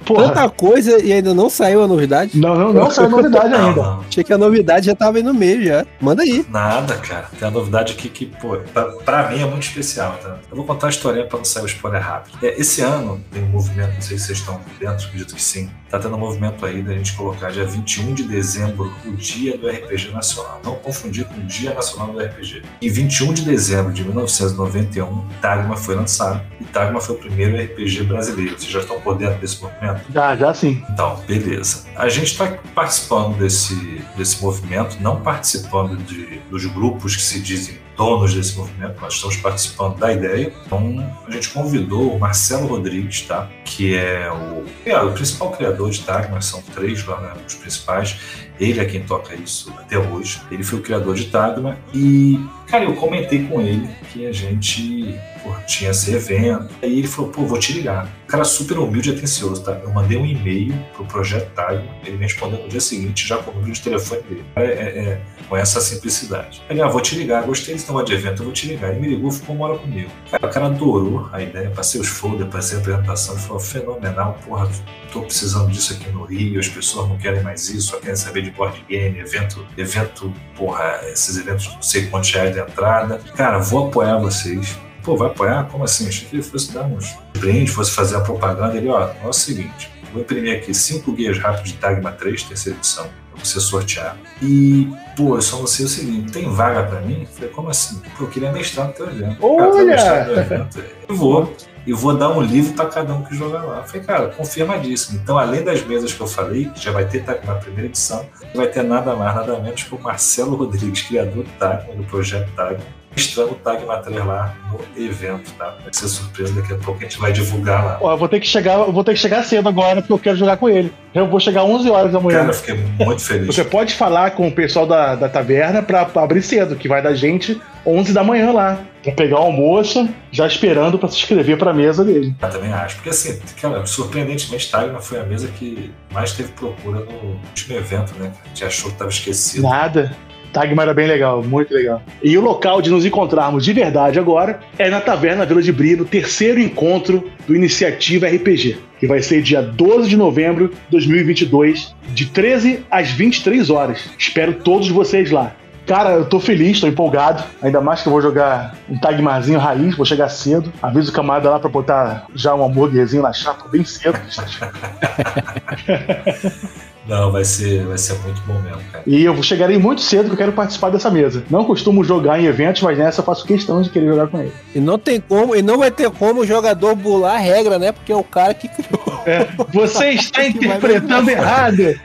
Porra. 0.06 0.28
Tanta 0.28 0.50
coisa 0.50 1.02
e 1.04 1.12
ainda 1.12 1.34
não 1.34 1.50
saiu 1.50 1.84
a 1.84 1.88
novidade? 1.88 2.38
Não, 2.40 2.56
não, 2.56 2.74
não 2.74 2.92
saiu 2.92 3.08
a 3.08 3.10
novidade 3.10 3.50
não, 3.50 3.68
ainda. 3.68 3.82
Não. 3.82 4.00
Achei 4.08 4.24
que 4.24 4.34
a 4.34 4.38
novidade 4.38 4.86
já 4.86 4.96
tava 4.96 5.18
aí 5.18 5.24
no 5.24 5.34
meio 5.34 5.64
já. 5.64 5.86
Manda 6.00 6.24
aí. 6.24 6.46
Nada, 6.50 6.96
cara. 6.98 7.30
Tem 7.38 7.48
a 7.48 7.52
novidade 7.52 7.94
aqui 7.94 8.10
que, 8.10 8.26
pô, 8.26 8.58
pra, 8.74 8.86
pra 8.86 9.30
mim 9.30 9.42
é 9.42 9.46
muito 9.46 9.64
especial, 9.64 10.18
tá? 10.22 10.38
Eu 10.50 10.58
vou 10.58 10.66
contar 10.66 10.88
a 10.88 10.90
história 10.90 11.26
pra 11.26 11.38
não 11.38 11.46
sair 11.46 11.64
o 11.64 11.66
spoiler 11.66 12.02
rápido. 12.02 12.38
É, 12.42 12.60
esse 12.60 12.82
ano 12.82 13.22
tem 13.32 13.44
um 13.44 13.48
movimento, 13.48 13.94
não 13.94 14.02
sei 14.02 14.18
se 14.18 14.26
vocês 14.26 14.40
estão 14.40 14.60
dentro, 14.80 15.06
acredito 15.06 15.36
que 15.36 15.42
sim. 15.42 15.70
Tá 15.90 15.98
tendo 15.98 16.16
um 16.16 16.20
movimento 16.20 16.66
aí 16.66 16.84
da 16.84 16.94
gente 16.94 17.14
colocar 17.14 17.50
dia 17.50 17.66
21 17.66 18.14
de 18.14 18.24
dezembro 18.24 18.94
o 19.06 19.12
dia 19.12 19.58
do 19.58 19.70
RPG 19.70 20.12
Nacional. 20.12 20.60
Não 20.64 20.76
confundir 20.76 21.26
com 21.26 21.36
o 21.36 21.44
Dia 21.46 21.74
Nacional 21.74 22.12
do 22.12 22.20
RPG. 22.20 22.62
Em 22.82 22.90
21 22.90 23.34
de 23.34 23.44
dezembro 23.44 23.94
de 23.94 24.04
1991, 24.04 25.26
Tagma 25.42 25.78
foi 25.78 25.96
lançado. 25.96 26.42
E 26.60 26.66
Tagma 26.66 27.00
foi 27.00 27.16
o 27.16 27.18
primeiro 27.18 27.56
RPG 27.56 28.04
brasileiro. 28.04 28.60
Vocês 28.60 28.72
já 28.72 28.80
estão 28.80 29.00
por 29.00 29.18
dentro 29.18 29.40
desse 29.40 29.57
movimento? 29.62 30.02
Já, 30.12 30.36
já 30.36 30.54
sim. 30.54 30.84
Então, 30.90 31.22
beleza. 31.28 31.86
A 31.96 32.10
gente 32.10 32.32
está 32.32 32.58
participando 32.74 33.38
desse, 33.38 34.02
desse 34.16 34.42
movimento, 34.42 34.98
não 35.02 35.22
participando 35.22 35.98
de, 35.98 36.40
dos 36.50 36.66
grupos 36.66 37.16
que 37.16 37.22
se 37.22 37.40
dizem 37.40 37.78
donos 37.98 38.34
desse 38.34 38.56
movimento, 38.56 39.02
nós 39.02 39.16
estamos 39.16 39.38
participando 39.38 39.98
da 39.98 40.14
ideia. 40.14 40.54
Então, 40.66 41.12
a 41.28 41.32
gente 41.32 41.50
convidou 41.50 42.16
o 42.16 42.20
Marcelo 42.20 42.68
Rodrigues, 42.68 43.22
tá? 43.22 43.50
que 43.66 43.96
é 43.96 44.32
o, 44.32 44.64
é, 44.86 45.02
o 45.02 45.12
principal 45.12 45.52
criador 45.52 45.90
de 45.90 46.02
Tagma, 46.02 46.40
são 46.40 46.62
três 46.62 47.04
lá, 47.06 47.20
né, 47.20 47.34
os 47.46 47.56
principais. 47.56 48.18
Ele 48.60 48.80
é 48.80 48.86
quem 48.86 49.04
toca 49.04 49.36
isso 49.36 49.74
até 49.78 49.98
hoje. 49.98 50.42
Ele 50.52 50.64
foi 50.64 50.80
o 50.80 50.82
criador 50.82 51.16
de 51.16 51.26
Tagma 51.26 51.78
e, 51.94 52.40
cara, 52.68 52.84
eu 52.84 52.94
comentei 52.96 53.44
com 53.46 53.62
ele 53.62 53.90
que 54.12 54.26
a 54.26 54.32
gente 54.32 55.18
pô, 55.42 55.54
tinha 55.66 55.92
esse 55.92 56.14
evento. 56.14 56.74
Aí 56.82 57.00
ele 57.00 57.08
falou, 57.08 57.32
pô, 57.32 57.46
vou 57.46 57.58
te 57.58 57.74
ligar. 57.74 58.08
O 58.26 58.28
cara 58.28 58.44
super 58.44 58.78
humilde 58.78 59.10
e 59.10 59.16
atencioso, 59.16 59.64
tá? 59.64 59.80
Eu 59.84 59.92
mandei 59.92 60.18
um 60.18 60.26
e-mail 60.26 60.74
pro 60.94 61.06
Projeto 61.06 61.50
Tagma, 61.54 61.88
ele 62.06 62.18
me 62.18 62.24
respondeu 62.24 62.62
no 62.62 62.68
dia 62.68 62.82
seguinte, 62.82 63.26
já 63.26 63.38
com 63.38 63.52
o 63.52 63.54
número 63.54 63.72
de 63.72 63.82
telefone 63.82 64.22
dele. 64.24 64.46
É, 64.56 64.64
é, 64.64 64.68
é, 64.68 65.22
com 65.48 65.56
essa 65.56 65.80
simplicidade. 65.80 66.62
Ele, 66.70 66.82
ah, 66.82 66.88
vou 66.88 67.00
te 67.00 67.16
ligar, 67.16 67.44
gostei 67.44 67.74
desse 67.74 67.88
negócio 67.88 68.08
de 68.08 68.14
evento, 68.14 68.42
eu 68.42 68.46
vou 68.46 68.54
te 68.54 68.68
ligar. 68.68 68.92
Ele 68.92 69.00
me 69.00 69.08
ligou, 69.08 69.32
ficou 69.32 69.56
uma 69.56 69.68
hora 69.68 69.78
comigo. 69.78 70.10
Cara, 70.30 70.46
o 70.46 70.50
cara 70.50 70.66
adorou 70.66 71.30
a 71.32 71.42
ideia, 71.42 71.70
passei 71.70 72.02
os 72.02 72.08
folders, 72.08 72.50
passei 72.50 72.78
a 72.78 72.82
apresentação, 72.82 73.36
ele 73.36 73.44
falou, 73.44 73.60
fenomenal, 73.60 74.38
porra, 74.46 74.70
tô 75.14 75.22
precisando 75.22 75.72
disso 75.72 75.94
aqui 75.94 76.10
no 76.10 76.26
Rio, 76.26 76.60
as 76.60 76.68
pessoas 76.68 77.08
não 77.08 77.18
querem 77.18 77.42
mais 77.42 77.70
isso, 77.70 77.92
só 77.92 78.00
querem 78.00 78.16
saber 78.16 78.42
de 78.42 78.52
board 78.52 78.84
game, 78.90 79.20
evento, 79.20 79.66
evento, 79.78 80.34
porra, 80.56 81.00
esses 81.06 81.38
eventos 81.38 81.68
não 81.74 81.82
sei 81.82 82.08
quantos 82.08 82.32
reais 82.32 82.57
de 82.58 82.72
entrada. 82.72 83.20
Cara, 83.36 83.60
vou 83.60 83.88
apoiar 83.88 84.18
vocês. 84.18 84.78
Pô, 85.04 85.16
vai 85.16 85.30
apoiar? 85.30 85.66
Como 85.66 85.84
assim? 85.84 86.08
Achei 86.08 86.28
que 86.28 86.36
ele 86.36 86.44
fosse 86.44 86.74
dar 86.74 86.84
uns 86.84 87.16
brinde, 87.38 87.72
fosse 87.72 87.92
fazer 87.92 88.18
a 88.18 88.22
propaganda. 88.22 88.76
Ele, 88.76 88.90
ó, 88.90 89.10
é 89.24 89.28
o 89.28 89.34
seguinte, 89.34 89.90
vou 90.12 90.22
imprimir 90.22 90.58
aqui 90.58 90.74
cinco 90.74 91.14
guias 91.14 91.38
rápidos 91.38 91.72
de 91.72 91.78
Tagma 91.78 92.12
3, 92.12 92.44
terceira 92.44 92.78
edição, 92.78 93.08
pra 93.34 93.44
você 93.44 93.60
sortear. 93.60 94.18
E, 94.42 94.92
pô, 95.16 95.36
eu 95.36 95.42
só 95.42 95.58
vou 95.58 95.68
ser 95.68 95.84
o 95.84 95.88
seguinte, 95.88 96.32
tem 96.34 96.50
vaga 96.50 96.84
pra 96.84 97.00
mim? 97.02 97.22
Eu 97.22 97.28
falei, 97.28 97.50
como 97.52 97.70
assim? 97.70 98.02
Pô, 98.18 98.26
eu 98.26 98.30
queria 98.30 98.52
mestrar 98.52 98.88
no 98.88 98.94
teu 98.94 99.08
evento. 99.08 99.38
Olha! 99.42 99.96
Cara, 99.96 100.26
no 100.26 100.40
evento. 100.40 100.84
Eu 101.08 101.16
vou 101.16 101.56
e 101.88 101.94
vou 101.94 102.14
dar 102.14 102.30
um 102.30 102.42
livro 102.42 102.74
para 102.74 102.86
cada 102.88 103.14
um 103.14 103.24
que 103.24 103.34
jogar 103.34 103.64
lá. 103.64 103.78
Eu 103.78 103.84
falei, 103.86 104.02
cara, 104.06 104.28
confirmadíssimo. 104.28 105.18
Então, 105.24 105.38
além 105.38 105.64
das 105.64 105.82
mesas 105.86 106.12
que 106.12 106.20
eu 106.20 106.28
falei, 106.28 106.66
que 106.66 106.84
já 106.84 106.92
vai 106.92 107.06
ter 107.06 107.24
na 107.46 107.56
primeira 107.56 107.86
edição, 107.86 108.26
vai 108.54 108.68
ter 108.68 108.84
nada 108.84 109.16
mais, 109.16 109.34
nada 109.34 109.58
menos 109.58 109.84
que 109.84 109.96
o 109.96 110.00
Marcelo 110.00 110.58
Rodrigues, 110.58 111.04
criador 111.04 111.46
do 111.46 111.50
Tagma, 111.58 111.96
do 111.96 112.04
projeto 112.04 112.52
Tagma, 112.58 112.84
registrando 113.18 113.52
o 113.52 113.56
Tagma 113.56 113.98
3 113.98 114.24
lá 114.26 114.56
no 114.72 115.04
evento, 115.04 115.52
tá? 115.54 115.76
Vai 115.84 115.92
ser 115.92 116.08
surpresa, 116.08 116.54
daqui 116.54 116.74
a 116.74 116.78
pouco 116.78 117.00
a 117.00 117.04
gente 117.04 117.18
vai 117.18 117.34
divulgar 117.34 117.84
lá. 117.84 117.98
Ó, 118.00 118.12
eu 118.12 118.18
vou 118.18 118.30
ter 118.30 118.40
que 118.40 118.48
chegar, 118.48 118.78
vou 118.78 119.04
ter 119.04 119.14
que 119.14 119.20
chegar 119.20 119.44
cedo 119.44 119.68
agora, 119.68 120.02
porque 120.02 120.14
eu 120.14 120.20
quero 120.20 120.38
jogar 120.38 120.58
com 120.58 120.70
ele. 120.70 120.94
Eu 121.14 121.28
vou 121.28 121.40
chegar 121.40 121.64
11 121.64 121.90
horas 121.90 122.12
da 122.12 122.20
manhã. 122.20 122.40
Cara, 122.40 122.50
eu 122.52 122.54
fiquei 122.54 122.76
muito 122.76 123.22
feliz. 123.24 123.48
Você 123.48 123.64
pode 123.64 123.96
falar 123.96 124.32
com 124.32 124.48
o 124.48 124.52
pessoal 124.52 124.86
da, 124.86 125.16
da 125.16 125.28
taverna 125.28 125.82
para 125.82 126.08
abrir 126.16 126.44
cedo, 126.44 126.76
que 126.76 126.88
vai 126.88 127.02
da 127.02 127.16
gente 127.16 127.60
11 127.86 128.14
da 128.14 128.24
manhã 128.24 128.52
lá. 128.52 128.80
Pra 129.02 129.14
pegar 129.14 129.40
o 129.40 129.44
almoço, 129.44 130.08
já 130.32 130.46
esperando 130.46 131.00
para 131.00 131.08
se 131.10 131.16
inscrever 131.16 131.58
pra 131.58 131.74
mesa 131.74 132.04
dele. 132.04 132.36
Eu 132.42 132.50
também 132.50 132.74
acho. 132.74 132.96
Porque 132.98 133.10
assim, 133.10 133.40
cara, 133.60 133.86
surpreendentemente, 133.86 134.70
Tagna 134.70 135.00
foi 135.00 135.20
a 135.20 135.24
mesa 135.24 135.48
que 135.48 135.92
mais 136.12 136.34
teve 136.34 136.52
procura 136.52 137.00
no 137.00 137.40
último 137.48 137.78
evento, 137.78 138.14
né? 138.20 138.32
A 138.46 138.48
gente 138.50 138.66
achou 138.66 138.92
que 138.92 138.98
tava 138.98 139.10
esquecido. 139.10 139.64
Nada. 139.64 140.16
Tagma 140.58 140.82
era 140.82 140.92
bem 140.92 141.06
legal, 141.06 141.44
muito 141.44 141.72
legal. 141.72 142.02
E 142.24 142.36
o 142.36 142.42
local 142.42 142.82
de 142.82 142.90
nos 142.90 143.06
encontrarmos 143.06 143.64
de 143.64 143.72
verdade 143.74 144.18
agora 144.18 144.60
é 144.80 144.90
na 144.90 145.00
Taverna 145.00 145.46
Vila 145.46 145.62
de 145.62 145.72
Brie, 145.72 145.96
no 145.96 146.04
terceiro 146.04 146.60
encontro 146.60 147.30
do 147.46 147.56
Iniciativa 147.56 148.28
RPG, 148.28 148.76
que 149.00 149.06
vai 149.06 149.22
ser 149.22 149.44
dia 149.44 149.62
12 149.62 150.10
de 150.10 150.18
novembro 150.18 150.70
de 150.70 150.76
2022, 150.90 151.94
de 152.08 152.26
13 152.26 152.84
às 152.90 153.12
23 153.12 153.70
horas. 153.70 154.10
Espero 154.18 154.56
todos 154.56 154.90
vocês 154.90 155.30
lá. 155.30 155.52
Cara, 155.86 156.14
eu 156.14 156.26
tô 156.26 156.40
feliz, 156.40 156.80
tô 156.80 156.88
empolgado. 156.88 157.44
Ainda 157.62 157.80
mais 157.80 158.02
que 158.02 158.08
eu 158.08 158.12
vou 158.12 158.20
jogar 158.20 158.76
um 158.90 158.98
Tagmarzinho 158.98 159.60
raiz, 159.60 159.96
vou 159.96 160.08
chegar 160.08 160.28
cedo. 160.30 160.74
Aviso 160.82 161.12
o 161.12 161.14
camarada 161.14 161.52
lá 161.52 161.60
pra 161.60 161.70
botar 161.70 162.26
já 162.34 162.56
um 162.56 162.66
hambúrguerzinho 162.66 163.22
na 163.22 163.32
chapa 163.32 163.70
bem 163.70 163.86
cedo. 163.86 164.18
Não, 167.08 167.32
vai 167.32 167.46
ser, 167.46 167.86
vai 167.86 167.98
ser 167.98 168.14
muito 168.20 168.42
bom 168.46 168.60
mesmo, 168.62 168.82
cara. 168.92 169.04
E 169.08 169.24
eu 169.24 169.42
chegarei 169.42 169.78
muito 169.78 170.02
cedo 170.02 170.26
que 170.26 170.34
eu 170.34 170.38
quero 170.38 170.52
participar 170.52 170.90
dessa 170.90 171.10
mesa. 171.10 171.44
Não 171.50 171.64
costumo 171.64 172.04
jogar 172.04 172.40
em 172.40 172.46
eventos, 172.46 172.82
mas 172.82 172.98
nessa 172.98 173.22
eu 173.22 173.26
faço 173.26 173.46
questão 173.46 173.82
de 173.82 173.90
querer 173.90 174.08
jogar 174.08 174.28
com 174.28 174.40
ele. 174.40 174.52
E 174.76 174.80
não 174.80 175.00
tem 175.00 175.22
como, 175.22 175.56
e 175.56 175.62
não 175.62 175.78
vai 175.78 175.90
ter 175.90 176.10
como 176.12 176.42
o 176.42 176.46
jogador 176.46 176.96
bular 176.96 177.36
a 177.36 177.40
regra, 177.40 177.80
né? 177.80 177.92
Porque 177.92 178.12
é 178.12 178.16
o 178.16 178.24
cara 178.24 178.54
que 178.54 178.68
criou. 178.68 179.24
É, 179.26 179.48
você 179.74 180.10
está 180.10 180.44
interpretando 180.48 181.30
errado. 181.30 181.98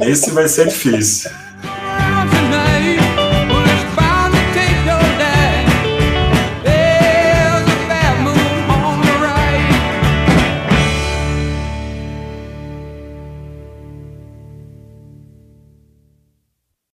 Esse 0.00 0.30
vai 0.30 0.48
ser 0.48 0.68
difícil. 0.68 1.30